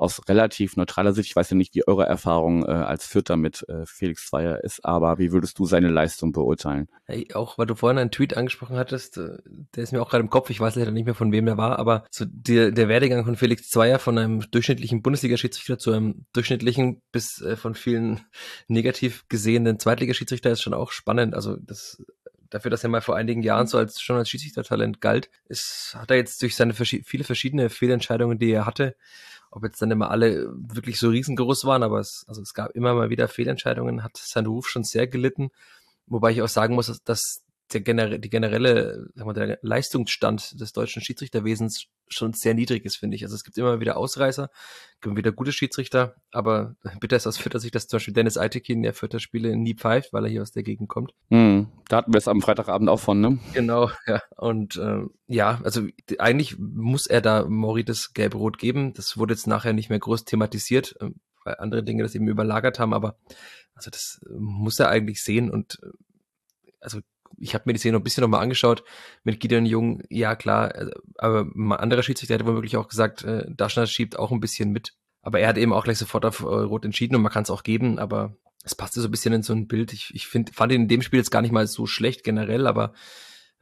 [0.02, 3.64] aus relativ neutraler Sicht, ich weiß ja nicht, wie eure Erfahrung äh, als Vierter mit
[3.68, 6.88] äh, Felix Zweier ist, aber wie würdest du seine Leistung beurteilen?
[7.04, 9.38] Hey, auch weil du vorhin einen Tweet angesprochen hattest, äh,
[9.74, 11.56] der ist mir auch gerade im Kopf, ich weiß leider nicht mehr von wem der
[11.56, 16.26] war, aber so der, der Werdegang von Felix Zweier von einem durchschnittlichen Bundesliga-Schiedsrichter zu einem
[16.32, 18.20] durchschnittlichen bis äh, von vielen
[18.68, 21.34] negativ gesehenen Zweitligaschiedsrichter ist schon auch spannend.
[21.34, 22.02] Also das
[22.52, 26.10] dafür, dass er mal vor einigen Jahren so als schon als Schiedsrichtertalent galt, ist, hat
[26.10, 28.94] er jetzt durch seine viele verschiedene Fehlentscheidungen, die er hatte,
[29.52, 32.94] ob jetzt dann immer alle wirklich so riesengroß waren, aber es, also es gab immer
[32.94, 35.50] mal wieder Fehlentscheidungen, hat sein Ruf schon sehr gelitten.
[36.06, 37.42] Wobei ich auch sagen muss, dass
[37.74, 42.96] der genere die generelle, sagen wir, der Leistungsstand des deutschen Schiedsrichterwesens schon sehr niedrig ist,
[42.96, 43.24] finde ich.
[43.24, 44.50] Also es gibt immer wieder Ausreißer,
[45.00, 48.94] gibt wieder gute Schiedsrichter, aber bitter ist Fürther sich, dass zum Beispiel Dennis Eitekin der
[48.94, 51.12] Fürther Spiele nie pfeift, weil er hier aus der Gegend kommt.
[51.30, 53.38] Mm, da hatten wir es am Freitagabend auch von, ne?
[53.54, 54.22] Genau, ja.
[54.36, 55.86] Und äh, ja, also
[56.18, 57.46] eigentlich muss er da
[57.84, 58.92] das Gelb-Rot geben.
[58.94, 61.10] Das wurde jetzt nachher nicht mehr groß thematisiert, äh,
[61.44, 63.16] weil andere Dinge das eben überlagert haben, aber
[63.74, 65.88] also das muss er eigentlich sehen und äh,
[66.80, 67.00] also
[67.38, 68.84] ich habe mir die Szene noch ein bisschen nochmal angeschaut
[69.24, 70.02] mit Gideon Jung.
[70.10, 74.32] Ja, klar, äh, aber ein anderer Schiedsrichter hätte womöglich auch gesagt, äh, Daschner schiebt auch
[74.32, 74.94] ein bisschen mit.
[75.22, 77.50] Aber er hat eben auch gleich sofort auf äh, Rot entschieden und man kann es
[77.50, 79.92] auch geben, aber es passte so ein bisschen in so ein Bild.
[79.92, 82.66] Ich, ich find, fand ihn in dem Spiel jetzt gar nicht mal so schlecht generell,
[82.66, 82.92] aber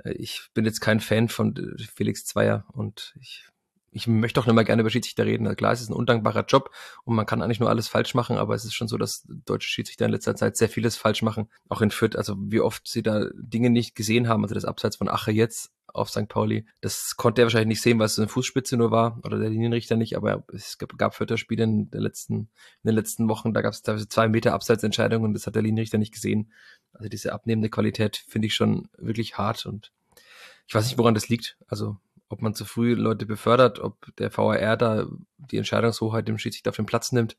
[0.04, 3.46] äh, ich bin jetzt kein Fan von äh, Felix Zweier und ich
[3.92, 5.54] ich möchte auch nicht mal gerne über Schiedsrichter reden.
[5.56, 6.70] Klar, es ist ein undankbarer Job
[7.04, 9.68] und man kann eigentlich nur alles falsch machen, aber es ist schon so, dass deutsche
[9.68, 11.48] Schiedsrichter in letzter Zeit sehr vieles falsch machen.
[11.68, 14.96] Auch in Fürth, also wie oft sie da Dinge nicht gesehen haben, also das Abseits
[14.96, 16.28] von Ache jetzt auf St.
[16.28, 16.66] Pauli.
[16.80, 19.96] Das konnte er wahrscheinlich nicht sehen, weil es eine Fußspitze nur war oder der Linienrichter
[19.96, 22.48] nicht, aber es gab, gab Fürther Spiele in, der letzten, in
[22.84, 25.98] den letzten Wochen, da gab es teilweise zwei Meter Abseitsentscheidungen und das hat der Linienrichter
[25.98, 26.52] nicht gesehen.
[26.92, 29.90] Also diese abnehmende Qualität finde ich schon wirklich hart und
[30.70, 31.56] ich weiß nicht, woran das liegt.
[31.66, 31.96] Also
[32.30, 36.76] ob man zu früh Leute befördert, ob der VAR da die Entscheidungshoheit dem Schiedsrichter auf
[36.76, 37.36] den Platz nimmt.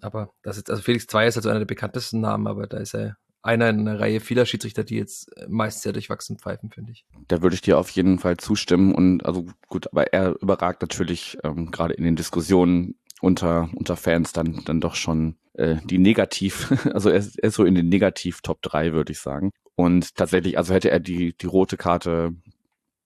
[0.00, 2.94] Aber das ist, also Felix Zweier ist also einer der bekanntesten Namen, aber da ist
[2.94, 7.04] er einer in einer Reihe vieler Schiedsrichter, die jetzt meist sehr durchwachsen pfeifen, finde ich.
[7.28, 11.36] Da würde ich dir auf jeden Fall zustimmen und also gut, aber er überragt natürlich
[11.44, 16.72] ähm, gerade in den Diskussionen unter, unter Fans dann, dann doch schon äh, die Negativ,
[16.94, 19.50] also er, er ist so in den Negativ Top 3, würde ich sagen.
[19.76, 22.34] Und tatsächlich, also hätte er die, die rote Karte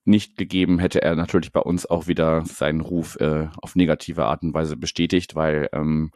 [0.09, 4.43] nicht gegeben, hätte er natürlich bei uns auch wieder seinen Ruf äh, auf negative Art
[4.43, 6.11] und Weise bestätigt, weil ähm,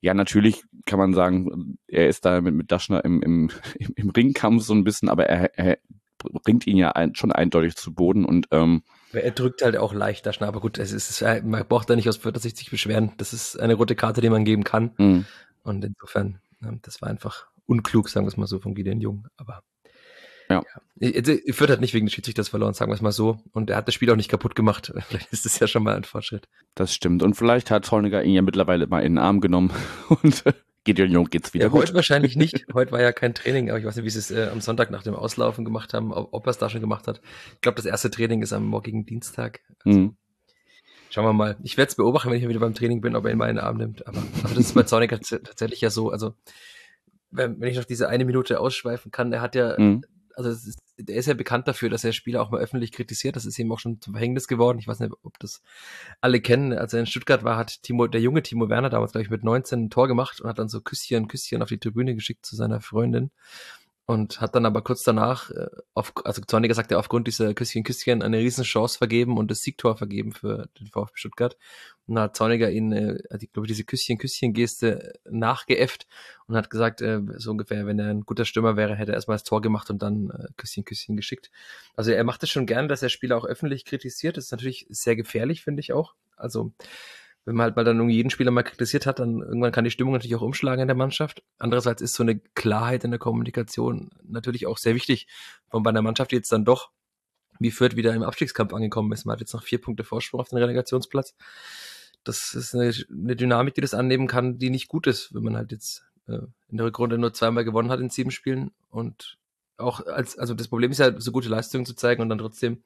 [0.00, 3.50] ja, natürlich kann man sagen, er ist da mit, mit Daschner im, im,
[3.96, 5.78] im Ringkampf so ein bisschen, aber er, er
[6.18, 10.24] bringt ihn ja ein, schon eindeutig zu Boden und ähm, er drückt halt auch leicht
[10.26, 13.12] Daschner, aber gut, es ist, man braucht da nicht aus Fürther sich beschweren.
[13.16, 14.92] Das ist eine rote Karte, die man geben kann.
[14.98, 15.24] Mhm.
[15.64, 16.38] Und insofern,
[16.82, 19.26] das war einfach unklug, sagen wir es mal so, von Gideon Jung.
[19.36, 19.62] Aber
[20.50, 20.62] ja.
[21.00, 21.52] ja.
[21.52, 23.38] Fürth hat nicht wegen des Schiedsrichters verloren, sagen wir es mal so.
[23.52, 24.92] Und er hat das Spiel auch nicht kaputt gemacht.
[25.08, 26.48] Vielleicht ist das ja schon mal ein Fortschritt.
[26.74, 27.22] Das stimmt.
[27.22, 29.70] Und vielleicht hat Hollniger ihn ja mittlerweile mal in den Arm genommen
[30.22, 30.44] und
[30.84, 31.82] Gideon Jung geht's wieder ja, gut.
[31.82, 32.66] Heute wahrscheinlich nicht.
[32.74, 34.90] Heute war ja kein Training, aber ich weiß nicht, wie sie es äh, am Sonntag
[34.90, 37.20] nach dem Auslaufen gemacht haben, ob, ob er es da schon gemacht hat.
[37.54, 39.60] Ich glaube, das erste Training ist am morgigen Dienstag.
[39.84, 40.16] Also, mhm.
[41.10, 41.56] Schauen wir mal.
[41.62, 43.56] Ich werde es beobachten, wenn ich wieder beim Training bin, ob er ihn mal in
[43.56, 44.06] den Arm nimmt.
[44.06, 46.10] Aber, aber das ist bei Zorniger tatsächlich ja so.
[46.10, 46.34] Also,
[47.30, 50.04] wenn, wenn ich noch diese eine Minute ausschweifen kann, er hat ja mhm
[50.46, 53.36] also ist, der ist ja bekannt dafür, dass er Spieler auch mal öffentlich kritisiert.
[53.36, 54.78] Das ist ihm auch schon zum Verhängnis geworden.
[54.78, 55.62] Ich weiß nicht, ob das
[56.20, 56.72] alle kennen.
[56.72, 59.44] Als er in Stuttgart war, hat Timo, der junge Timo Werner damals, glaube ich, mit
[59.44, 62.56] 19 ein Tor gemacht und hat dann so Küsschen, Küsschen auf die Tribüne geschickt zu
[62.56, 63.30] seiner Freundin
[64.06, 67.84] und hat dann aber kurz danach, äh, auf, also Zorniger sagt er, aufgrund dieser Küsschen,
[67.84, 71.56] Küsschen eine Riesenchance vergeben und das Siegtor vergeben für den VfB Stuttgart.
[72.06, 76.08] Und dann hat Zorniger ihn, äh, ich glaube, diese Küsschen, Küsschen-Geste nachgeäfft
[76.46, 79.36] und hat gesagt, äh, so ungefähr, wenn er ein guter Stürmer wäre, hätte er erstmal
[79.36, 81.50] das Tor gemacht und dann äh, Küsschen, Küsschen geschickt.
[81.94, 84.36] Also er macht es schon gern, dass er Spieler auch öffentlich kritisiert.
[84.36, 86.14] Das ist natürlich sehr gefährlich, finde ich auch.
[86.36, 86.72] Also
[87.44, 89.90] wenn man halt mal dann irgendwie jeden Spieler mal kritisiert hat, dann irgendwann kann die
[89.90, 91.42] Stimmung natürlich auch umschlagen in der Mannschaft.
[91.58, 95.26] Andererseits ist so eine Klarheit in der Kommunikation natürlich auch sehr wichtig,
[95.70, 96.90] von bei einer Mannschaft, die jetzt dann doch
[97.58, 99.24] wie Fürth wieder im Abstiegskampf angekommen ist.
[99.24, 101.34] Man hat jetzt noch vier Punkte Vorsprung auf den Relegationsplatz.
[102.24, 105.56] Das ist eine, eine Dynamik, die das annehmen kann, die nicht gut ist, wenn man
[105.56, 109.38] halt jetzt äh, in der Rückrunde nur zweimal gewonnen hat in sieben Spielen und
[109.80, 112.82] auch als, also das Problem ist ja, so gute Leistungen zu zeigen und dann trotzdem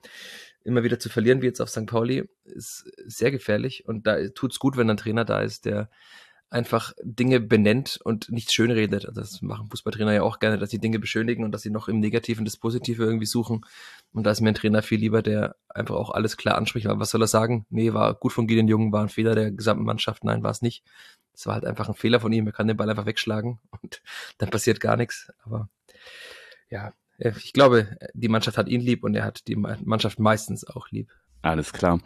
[0.64, 1.86] immer wieder zu verlieren, wie jetzt auf St.
[1.86, 3.86] Pauli, ist sehr gefährlich.
[3.86, 5.90] Und da tut's gut, wenn ein Trainer da ist, der
[6.54, 9.06] einfach Dinge benennt und nicht schön redet.
[9.06, 11.88] Also das machen Fußballtrainer ja auch gerne, dass sie Dinge beschönigen und dass sie noch
[11.88, 13.66] im Negativen das Positive irgendwie suchen.
[14.12, 16.86] Und da ist mir ein Trainer viel lieber, der einfach auch alles klar anspricht.
[16.86, 17.66] Aber was soll er sagen?
[17.70, 20.22] Nee, war gut von Gideon Jungen, war ein Fehler der gesamten Mannschaft.
[20.22, 20.84] Nein, war es nicht.
[21.34, 22.46] Es war halt einfach ein Fehler von ihm.
[22.46, 24.00] Er kann den Ball einfach wegschlagen und
[24.38, 25.32] dann passiert gar nichts.
[25.42, 25.68] Aber
[26.70, 30.90] ja, ich glaube, die Mannschaft hat ihn lieb und er hat die Mannschaft meistens auch
[30.90, 31.10] lieb.
[31.42, 32.00] Alles klar.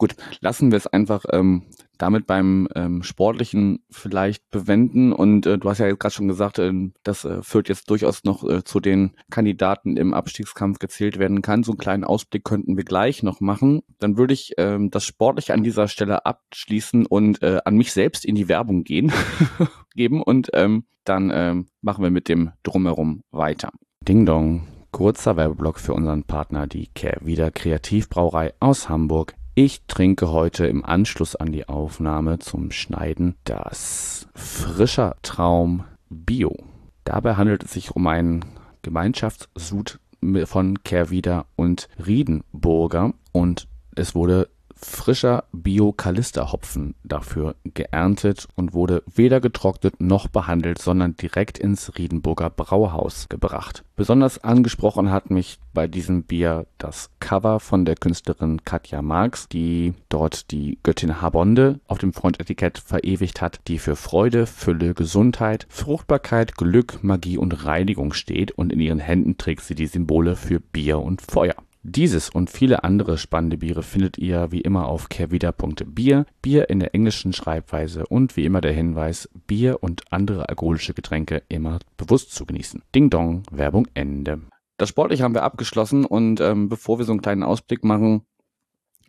[0.00, 1.66] Gut, lassen wir es einfach ähm,
[1.98, 5.12] damit beim ähm, Sportlichen vielleicht bewenden.
[5.12, 8.24] Und äh, du hast ja jetzt gerade schon gesagt, äh, das äh, führt jetzt durchaus
[8.24, 11.64] noch äh, zu den Kandidaten im Abstiegskampf gezählt werden kann.
[11.64, 13.82] So einen kleinen Ausblick könnten wir gleich noch machen.
[13.98, 18.24] Dann würde ich ähm, das Sportliche an dieser Stelle abschließen und äh, an mich selbst
[18.24, 19.12] in die Werbung gehen,
[19.94, 23.70] geben und ähm, dann ähm, machen wir mit dem Drumherum weiter.
[24.10, 24.66] Ding Dong.
[24.90, 29.36] Kurzer Werbeblock für unseren Partner, die Kehrwieder Kreativbrauerei aus Hamburg.
[29.54, 36.56] Ich trinke heute im Anschluss an die Aufnahme zum Schneiden das Frischer Traum Bio.
[37.04, 38.44] Dabei handelt es sich um einen
[38.82, 40.00] Gemeinschaftssud
[40.46, 44.48] von Kehrwieder und Riedenburger und es wurde
[44.82, 53.28] frischer Bio-Kalister-Hopfen dafür geerntet und wurde weder getrocknet noch behandelt, sondern direkt ins Riedenburger Brauhaus
[53.28, 53.84] gebracht.
[53.96, 59.94] Besonders angesprochen hat mich bei diesem Bier das Cover von der Künstlerin Katja Marx, die
[60.08, 66.56] dort die Göttin Habonde auf dem Frontetikett verewigt hat, die für Freude, Fülle, Gesundheit, Fruchtbarkeit,
[66.56, 70.98] Glück, Magie und Reinigung steht und in ihren Händen trägt sie die Symbole für Bier
[71.00, 71.56] und Feuer.
[71.82, 76.94] Dieses und viele andere spannende Biere findet ihr wie immer auf kehrwieder.bier, Bier in der
[76.94, 82.44] englischen Schreibweise und wie immer der Hinweis, Bier und andere alkoholische Getränke immer bewusst zu
[82.44, 82.82] genießen.
[82.94, 84.42] Ding Dong, Werbung Ende.
[84.76, 88.26] Das Sportliche haben wir abgeschlossen und ähm, bevor wir so einen kleinen Ausblick machen,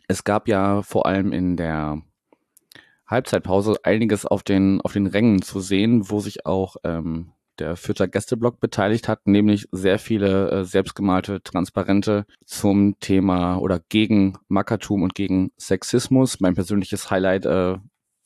[0.08, 2.00] es gab ja vor allem in der
[3.06, 8.08] Halbzeitpause einiges auf den, auf den Rängen zu sehen, wo sich auch ähm, der Fürther
[8.08, 15.14] Gästeblock beteiligt hat, nämlich sehr viele äh, selbstgemalte Transparente zum Thema oder gegen Mackertum und
[15.14, 16.40] gegen Sexismus.
[16.40, 17.76] Mein persönliches Highlight äh,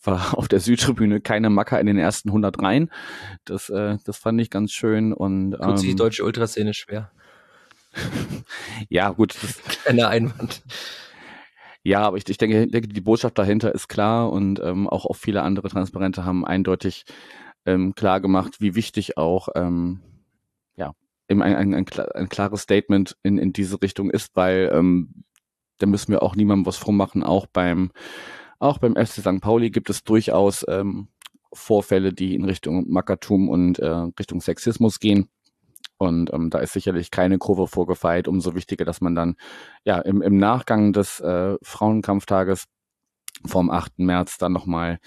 [0.03, 2.91] war auf der Südtribüne keine Macker in den ersten 100 Reihen.
[3.45, 6.75] Das, äh, das fand ich ganz schön und ähm, tut sich die ähm, deutsche Ultraszene
[6.75, 7.11] schwer.
[8.89, 9.35] ja, gut.
[9.85, 10.62] Kleiner Einwand.
[11.83, 15.15] Ja, aber ich, ich denke, denke, die Botschaft dahinter ist klar und ähm, auch, auch
[15.15, 17.05] viele andere Transparente haben eindeutig
[17.67, 20.01] ähm, klar gemacht, wie wichtig auch ähm,
[20.77, 20.93] ja,
[21.29, 25.25] eben ein, ein, ein, ein klares Statement in, in diese Richtung ist, weil ähm,
[25.79, 27.23] da müssen wir auch niemandem was vormachen.
[27.23, 27.91] Auch beim,
[28.59, 29.41] auch beim FC St.
[29.41, 31.09] Pauli gibt es durchaus ähm,
[31.53, 35.29] Vorfälle, die in Richtung Mackertum und äh, Richtung Sexismus gehen.
[35.99, 38.29] Und ähm, da ist sicherlich keine Kurve vorgefeilt.
[38.29, 39.37] Umso wichtiger, dass man dann
[39.85, 42.67] ja im, im Nachgang des äh, Frauenkampftages
[43.45, 43.99] vom 8.
[43.99, 44.99] März dann nochmal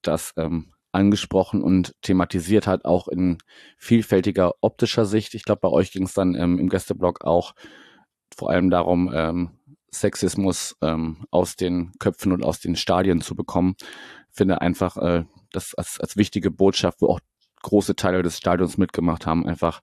[0.00, 3.38] das ähm, angesprochen und thematisiert hat, auch in
[3.78, 5.34] vielfältiger optischer Sicht.
[5.34, 7.54] Ich glaube, bei euch ging es dann ähm, im Gästeblog auch
[8.36, 9.50] vor allem darum, ähm,
[9.90, 13.74] Sexismus ähm, aus den Köpfen und aus den Stadien zu bekommen.
[14.30, 17.20] Finde einfach äh, das als, als wichtige Botschaft, wo auch
[17.62, 19.80] große Teile des Stadions mitgemacht haben, einfach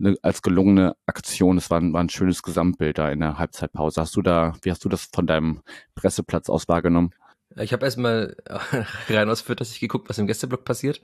[0.00, 1.58] eine, als gelungene Aktion.
[1.58, 4.00] Es war, war ein schönes Gesamtbild da in der Halbzeitpause.
[4.00, 5.60] Hast du da, wie hast du das von deinem
[5.94, 7.10] Presseplatz aus wahrgenommen?
[7.62, 8.36] Ich habe erstmal
[9.08, 11.00] rein aus Fürth, dass ich geguckt, was im Gästeblock passiert.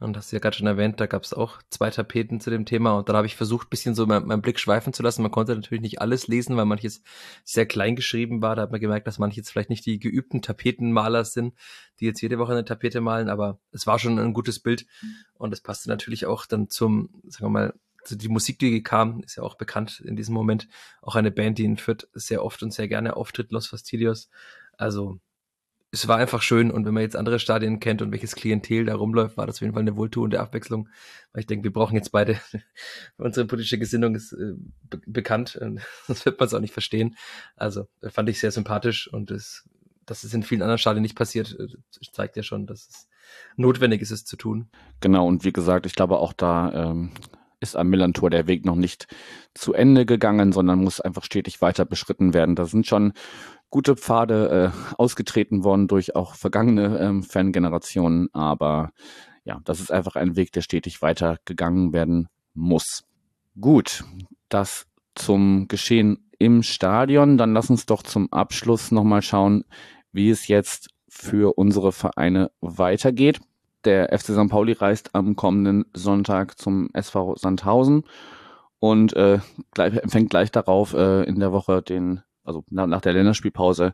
[0.00, 2.64] Und hast du ja gerade schon erwähnt, da gab es auch zwei Tapeten zu dem
[2.64, 2.92] Thema.
[2.92, 5.20] Und dann habe ich versucht, bisschen so meinen mein Blick schweifen zu lassen.
[5.20, 7.02] Man konnte natürlich nicht alles lesen, weil manches
[7.44, 8.56] sehr klein geschrieben war.
[8.56, 11.54] Da hat man gemerkt, dass manche jetzt vielleicht nicht die geübten Tapetenmaler sind,
[12.00, 13.28] die jetzt jede Woche eine Tapete malen.
[13.28, 14.86] Aber es war schon ein gutes Bild.
[15.34, 17.74] Und es passte natürlich auch dann zum, sagen wir mal,
[18.08, 20.66] die Musik, die kam, ist ja auch bekannt in diesem Moment.
[21.02, 24.30] Auch eine Band, die in Fürth sehr oft und sehr gerne auftritt, Los Fastidios.
[24.78, 25.20] Also
[25.92, 28.94] es war einfach schön und wenn man jetzt andere Stadien kennt und welches Klientel da
[28.94, 30.88] rumläuft, war das auf jeden Fall eine wohltuende Abwechslung.
[31.32, 32.40] Weil ich denke, wir brauchen jetzt beide,
[33.16, 34.54] unsere politische Gesinnung ist äh,
[34.88, 35.58] be bekannt,
[36.06, 37.16] sonst wird man es auch nicht verstehen.
[37.56, 39.68] Also fand ich sehr sympathisch und es,
[40.06, 41.66] dass es in vielen anderen Stadien nicht passiert, äh,
[42.12, 43.08] zeigt ja schon, dass es
[43.56, 44.68] notwendig ist, es zu tun.
[45.00, 47.10] Genau, und wie gesagt, ich glaube auch da ähm,
[47.60, 49.06] ist am Millantor der Weg noch nicht
[49.54, 52.56] zu Ende gegangen, sondern muss einfach stetig weiter beschritten werden.
[52.56, 53.12] Da sind schon
[53.68, 58.90] gute Pfade äh, ausgetreten worden durch auch vergangene ähm, Fangenerationen, aber
[59.44, 63.04] ja, das ist einfach ein Weg, der stetig weiter gegangen werden muss.
[63.58, 64.04] Gut,
[64.48, 67.38] das zum Geschehen im Stadion.
[67.38, 69.64] Dann lass uns doch zum Abschluss nochmal schauen,
[70.12, 73.40] wie es jetzt für unsere Vereine weitergeht.
[73.84, 74.48] Der FC St.
[74.48, 78.04] Pauli reist am kommenden Sonntag zum SV Sandhausen
[78.78, 79.38] und äh,
[79.72, 83.92] gleich, empfängt gleich darauf äh, in der Woche den also nach, nach der Länderspielpause,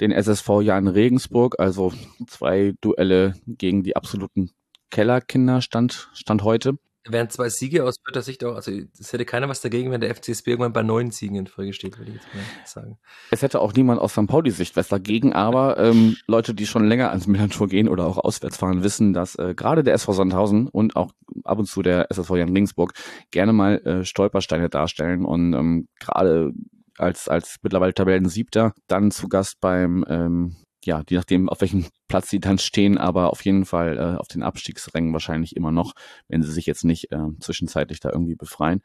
[0.00, 1.92] den SSV Jan Regensburg, also
[2.26, 4.50] zwei Duelle gegen die absoluten
[4.90, 6.74] Kellerkinder stand, stand heute.
[7.08, 10.14] Wären zwei Siege aus Fürther Sicht auch, also es hätte keiner was dagegen, wenn der
[10.14, 12.98] FCSB irgendwann bei neun Siegen in Folge steht, würde ich jetzt mal sagen.
[13.30, 14.28] Es hätte auch niemand aus St.
[14.28, 18.18] Pauli Sicht was dagegen, aber ähm, Leute, die schon länger ans Millantor gehen oder auch
[18.18, 21.12] auswärts fahren, wissen, dass äh, gerade der SV Sandhausen und auch
[21.44, 22.92] ab und zu der SSV Jan Regensburg
[23.32, 26.52] gerne mal äh, Stolpersteine darstellen und ähm, gerade
[26.98, 31.86] als, als mittlerweile Tabellen Siebter, dann zu Gast beim ähm, ja, je nachdem, auf welchem
[32.08, 35.92] Platz sie dann stehen, aber auf jeden Fall äh, auf den Abstiegsrängen wahrscheinlich immer noch,
[36.28, 38.82] wenn sie sich jetzt nicht äh, zwischenzeitlich da irgendwie befreien.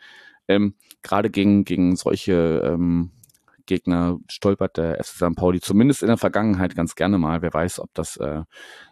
[0.48, 3.12] Ähm, Gerade gegen, gegen solche ähm,
[3.66, 5.36] Gegner stolpert der FC St.
[5.36, 7.42] Pauli zumindest in der Vergangenheit ganz gerne mal.
[7.42, 8.44] Wer weiß, ob das äh,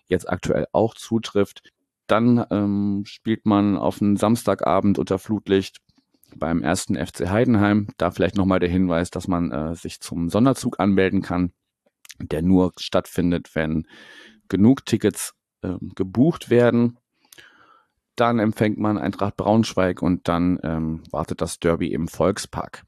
[0.07, 1.63] jetzt aktuell auch zutrifft.
[2.07, 5.79] Dann ähm, spielt man auf einen Samstagabend unter Flutlicht
[6.35, 7.87] beim ersten FC Heidenheim.
[7.97, 11.51] Da vielleicht nochmal der Hinweis, dass man äh, sich zum Sonderzug anmelden kann,
[12.19, 13.87] der nur stattfindet, wenn
[14.49, 16.97] genug Tickets äh, gebucht werden.
[18.15, 22.85] Dann empfängt man Eintracht Braunschweig und dann ähm, wartet das Derby im Volkspark.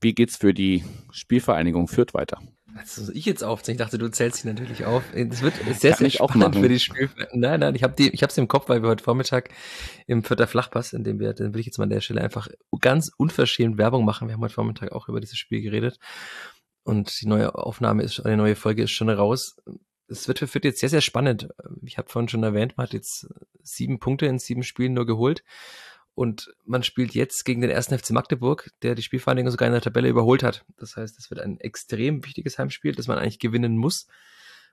[0.00, 2.40] Wie geht's für die Spielvereinigung Fürth weiter?
[2.74, 3.76] Also ich jetzt aufzählen.
[3.76, 5.04] Ich dachte, du zählst sie natürlich auf.
[5.14, 7.10] Es wird sehr, sehr spannend für die Spiel.
[7.32, 9.50] Nein, nein, ich habe die, ich habe im Kopf, weil wir heute Vormittag
[10.06, 12.48] im Vierter Flachpass, in dem wir, dann will ich jetzt mal an der Stelle einfach
[12.80, 14.26] ganz unverschämt Werbung machen.
[14.26, 15.98] Wir haben heute Vormittag auch über dieses Spiel geredet
[16.84, 19.56] und die neue Aufnahme ist, eine neue Folge ist schon raus.
[20.08, 21.48] Es wird für Fürth jetzt sehr, sehr spannend.
[21.84, 23.28] Ich habe vorhin schon erwähnt, man hat jetzt
[23.62, 25.44] sieben Punkte in sieben Spielen nur geholt.
[26.14, 29.80] Und man spielt jetzt gegen den ersten FC Magdeburg, der die Spielvereinigung sogar in der
[29.80, 30.64] Tabelle überholt hat.
[30.76, 34.08] Das heißt, es wird ein extrem wichtiges Heimspiel, das man eigentlich gewinnen muss.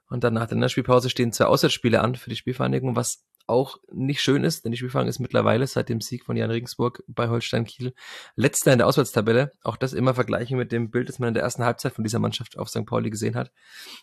[0.10, 4.22] Und dann nach der Spielpause stehen zwei Auswärtsspiele an für die Spielvereinigung, was auch nicht
[4.22, 7.66] schön ist, denn die Spielvereinigung ist mittlerweile seit dem Sieg von Jan Regensburg bei Holstein
[7.66, 7.94] Kiel
[8.36, 9.52] letzter in der Auswärtstabelle.
[9.64, 12.20] Auch das immer vergleichen mit dem Bild, das man in der ersten Halbzeit von dieser
[12.20, 12.86] Mannschaft auf St.
[12.86, 13.52] Pauli gesehen hat.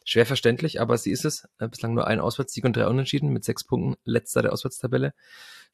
[0.04, 1.48] Schwer verständlich, aber sie ist es.
[1.58, 5.14] Bislang nur ein Auswärtssieg und drei Unentschieden mit sechs Punkten, letzter der Auswärtstabelle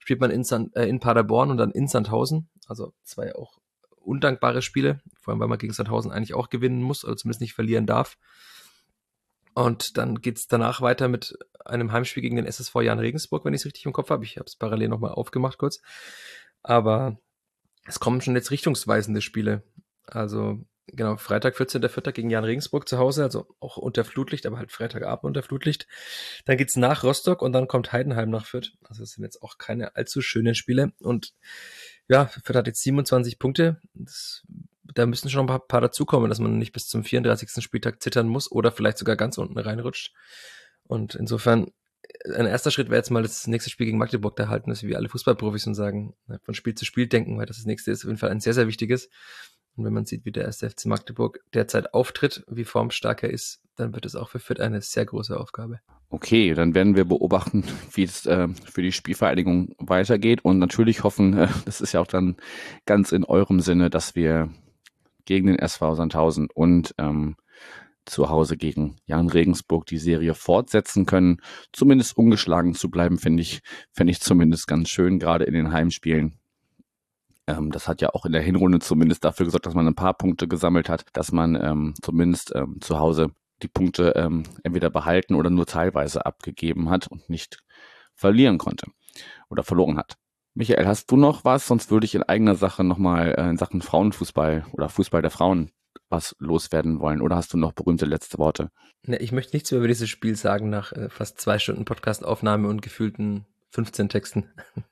[0.03, 2.49] spielt man in, San, äh, in Paderborn und dann in Sandhausen.
[2.67, 3.59] Also zwei auch
[4.01, 7.55] undankbare Spiele, vor allem weil man gegen Sandhausen eigentlich auch gewinnen muss oder zumindest nicht
[7.55, 8.19] verlieren darf.
[9.55, 13.61] Und dann geht's danach weiter mit einem Heimspiel gegen den SSV Jan Regensburg, wenn ich
[13.61, 14.25] es richtig im Kopf habe.
[14.25, 15.81] Ich habe es parallel nochmal aufgemacht kurz.
[16.63, 17.19] Aber
[17.87, 19.63] es kommen schon jetzt richtungsweisende Spiele.
[20.07, 22.13] Also genau, Freitag 14.04.
[22.13, 25.87] gegen Jan Regensburg zu Hause, also auch unter Flutlicht, aber halt Freitagabend unter Flutlicht.
[26.45, 28.73] Dann geht's nach Rostock und dann kommt Heidenheim nach Fürth.
[28.85, 30.93] Also das sind jetzt auch keine allzu schönen Spiele.
[31.01, 31.35] Und
[32.09, 33.81] ja, Fürth hat jetzt 27 Punkte.
[33.95, 34.45] Das,
[34.95, 37.63] da müssen schon ein paar, paar dazukommen, dass man nicht bis zum 34.
[37.63, 40.13] Spieltag zittern muss oder vielleicht sogar ganz unten reinrutscht.
[40.85, 41.71] Und insofern,
[42.35, 44.97] ein erster Schritt wäre jetzt mal das nächste Spiel gegen Magdeburg da halten, dass wir
[44.97, 48.09] alle Fußballprofis und sagen, von Spiel zu Spiel denken, weil das, das nächste ist auf
[48.09, 49.09] jeden Fall ein sehr, sehr wichtiges.
[49.77, 53.63] Und wenn man sieht, wie der erste FC Magdeburg derzeit auftritt, wie formstark er ist,
[53.77, 55.81] dann wird es auch für Fürth eine sehr große Aufgabe.
[56.11, 61.39] Okay, dann werden wir beobachten, wie es äh, für die Spielvereinigung weitergeht und natürlich hoffen,
[61.39, 62.37] äh, das ist ja auch dann
[62.85, 64.51] ganz in eurem Sinne, dass wir
[65.25, 67.37] gegen den SV Sandhausen und ähm,
[68.05, 71.41] zu Hause gegen Jan Regensburg die Serie fortsetzen können.
[71.73, 73.61] Zumindest ungeschlagen zu bleiben, finde ich,
[73.93, 76.39] finde ich zumindest ganz schön, gerade in den Heimspielen.
[77.47, 80.15] Ähm, das hat ja auch in der Hinrunde zumindest dafür gesorgt, dass man ein paar
[80.15, 83.29] Punkte gesammelt hat, dass man ähm, zumindest ähm, zu Hause
[83.63, 87.63] die Punkte ähm, entweder behalten oder nur teilweise abgegeben hat und nicht
[88.15, 88.87] verlieren konnte
[89.49, 90.17] oder verloren hat.
[90.55, 91.67] Michael, hast du noch was?
[91.67, 95.71] Sonst würde ich in eigener Sache nochmal äh, in Sachen Frauenfußball oder Fußball der Frauen
[96.11, 97.23] was loswerden wollen.
[97.23, 98.71] Oder hast du noch berühmte letzte Worte?
[99.07, 102.69] Ne, ich möchte nichts mehr über dieses Spiel sagen nach äh, fast zwei Stunden Podcastaufnahme
[102.69, 104.51] und gefühlten 15 Texten.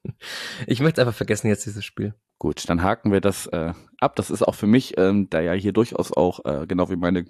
[0.67, 2.15] ich möchte einfach vergessen jetzt dieses Spiel.
[2.39, 4.17] Gut, dann haken wir das äh, ab.
[4.17, 7.27] Das ist auch für mich, ähm, da ja hier durchaus auch, äh, genau wie meine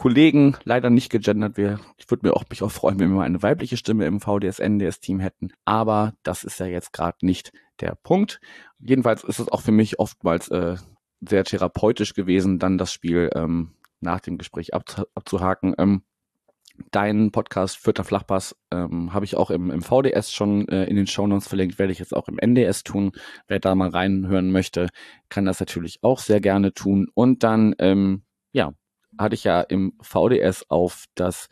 [0.00, 1.78] Kollegen leider nicht gegendert wäre.
[1.98, 5.20] Ich würde mir auch, mich auch freuen, wenn wir mal eine weibliche Stimme im VDS-NDS-Team
[5.20, 5.52] hätten.
[5.66, 8.40] Aber das ist ja jetzt gerade nicht der Punkt.
[8.78, 10.76] Jedenfalls ist es auch für mich oftmals äh,
[11.20, 15.74] sehr therapeutisch gewesen, dann das Spiel ähm, nach dem Gespräch abzu abzuhaken.
[15.76, 16.02] Ähm,
[16.92, 21.08] Deinen Podcast Vierter Flachpass ähm, habe ich auch im, im VDS schon äh, in den
[21.08, 23.12] Shownotes verlinkt, werde ich jetzt auch im NDS tun.
[23.48, 24.88] Wer da mal reinhören möchte,
[25.28, 27.08] kann das natürlich auch sehr gerne tun.
[27.12, 28.72] Und dann, ähm, ja,
[29.18, 31.48] hatte ich ja im VDS auf das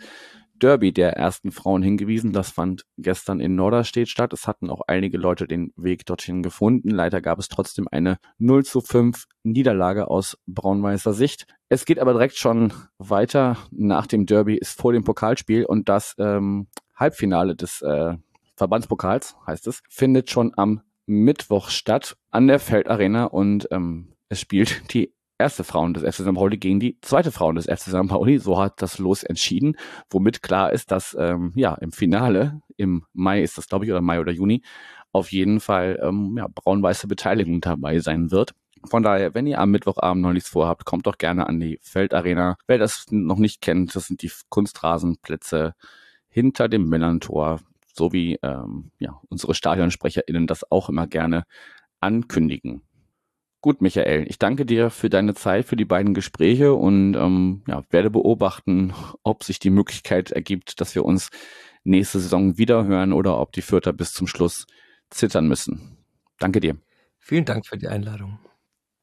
[0.59, 2.33] Derby der ersten Frauen hingewiesen.
[2.33, 4.33] Das fand gestern in Norderstedt statt.
[4.33, 6.90] Es hatten auch einige Leute den Weg dorthin gefunden.
[6.90, 11.47] Leider gab es trotzdem eine 0 zu 5 Niederlage aus braun-weißer Sicht.
[11.68, 13.57] Es geht aber direkt schon weiter.
[13.70, 18.16] Nach dem Derby ist vor dem Pokalspiel und das ähm, Halbfinale des äh,
[18.57, 24.93] Verbandspokals, heißt es, findet schon am Mittwoch statt an der Feldarena und ähm, es spielt
[24.93, 26.34] die erste Frauen des FC St.
[26.34, 28.09] Pauli gegen die zweite Frauen des FC St.
[28.09, 28.39] Pauli.
[28.39, 29.76] So hat das Los entschieden,
[30.11, 34.01] womit klar ist, dass ähm, ja im Finale, im Mai ist das glaube ich, oder
[34.01, 34.62] Mai oder Juni,
[35.12, 38.55] auf jeden Fall ähm, ja, braun-weiße Beteiligung dabei sein wird.
[38.84, 42.57] Von daher, wenn ihr am Mittwochabend noch nichts vorhabt, kommt doch gerne an die Feldarena.
[42.66, 45.74] Wer das noch nicht kennt, das sind die Kunstrasenplätze
[46.28, 47.61] hinter dem Millantor,
[47.93, 51.45] so wie ähm, ja, unsere StadionsprecherInnen das auch immer gerne
[52.01, 52.82] ankündigen.
[53.61, 57.82] Gut, Michael, ich danke dir für deine Zeit, für die beiden Gespräche und ähm, ja,
[57.90, 58.92] werde beobachten,
[59.24, 61.30] ob sich die Möglichkeit ergibt, dass wir uns
[61.82, 64.66] nächste Saison wiederhören oder ob die Fürther bis zum Schluss
[65.11, 65.96] zittern müssen.
[66.38, 66.76] Danke dir.
[67.18, 68.38] Vielen Dank für die Einladung.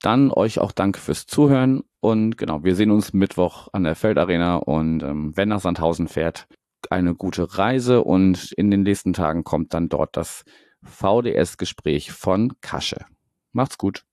[0.01, 4.57] Dann euch auch danke fürs Zuhören und genau, wir sehen uns Mittwoch an der Feldarena
[4.57, 6.47] und ähm, wer nach Sandhausen fährt,
[6.89, 10.45] eine gute Reise und in den nächsten Tagen kommt dann dort das
[10.83, 13.05] VDS-Gespräch von Kasche.
[13.51, 14.05] Macht's gut.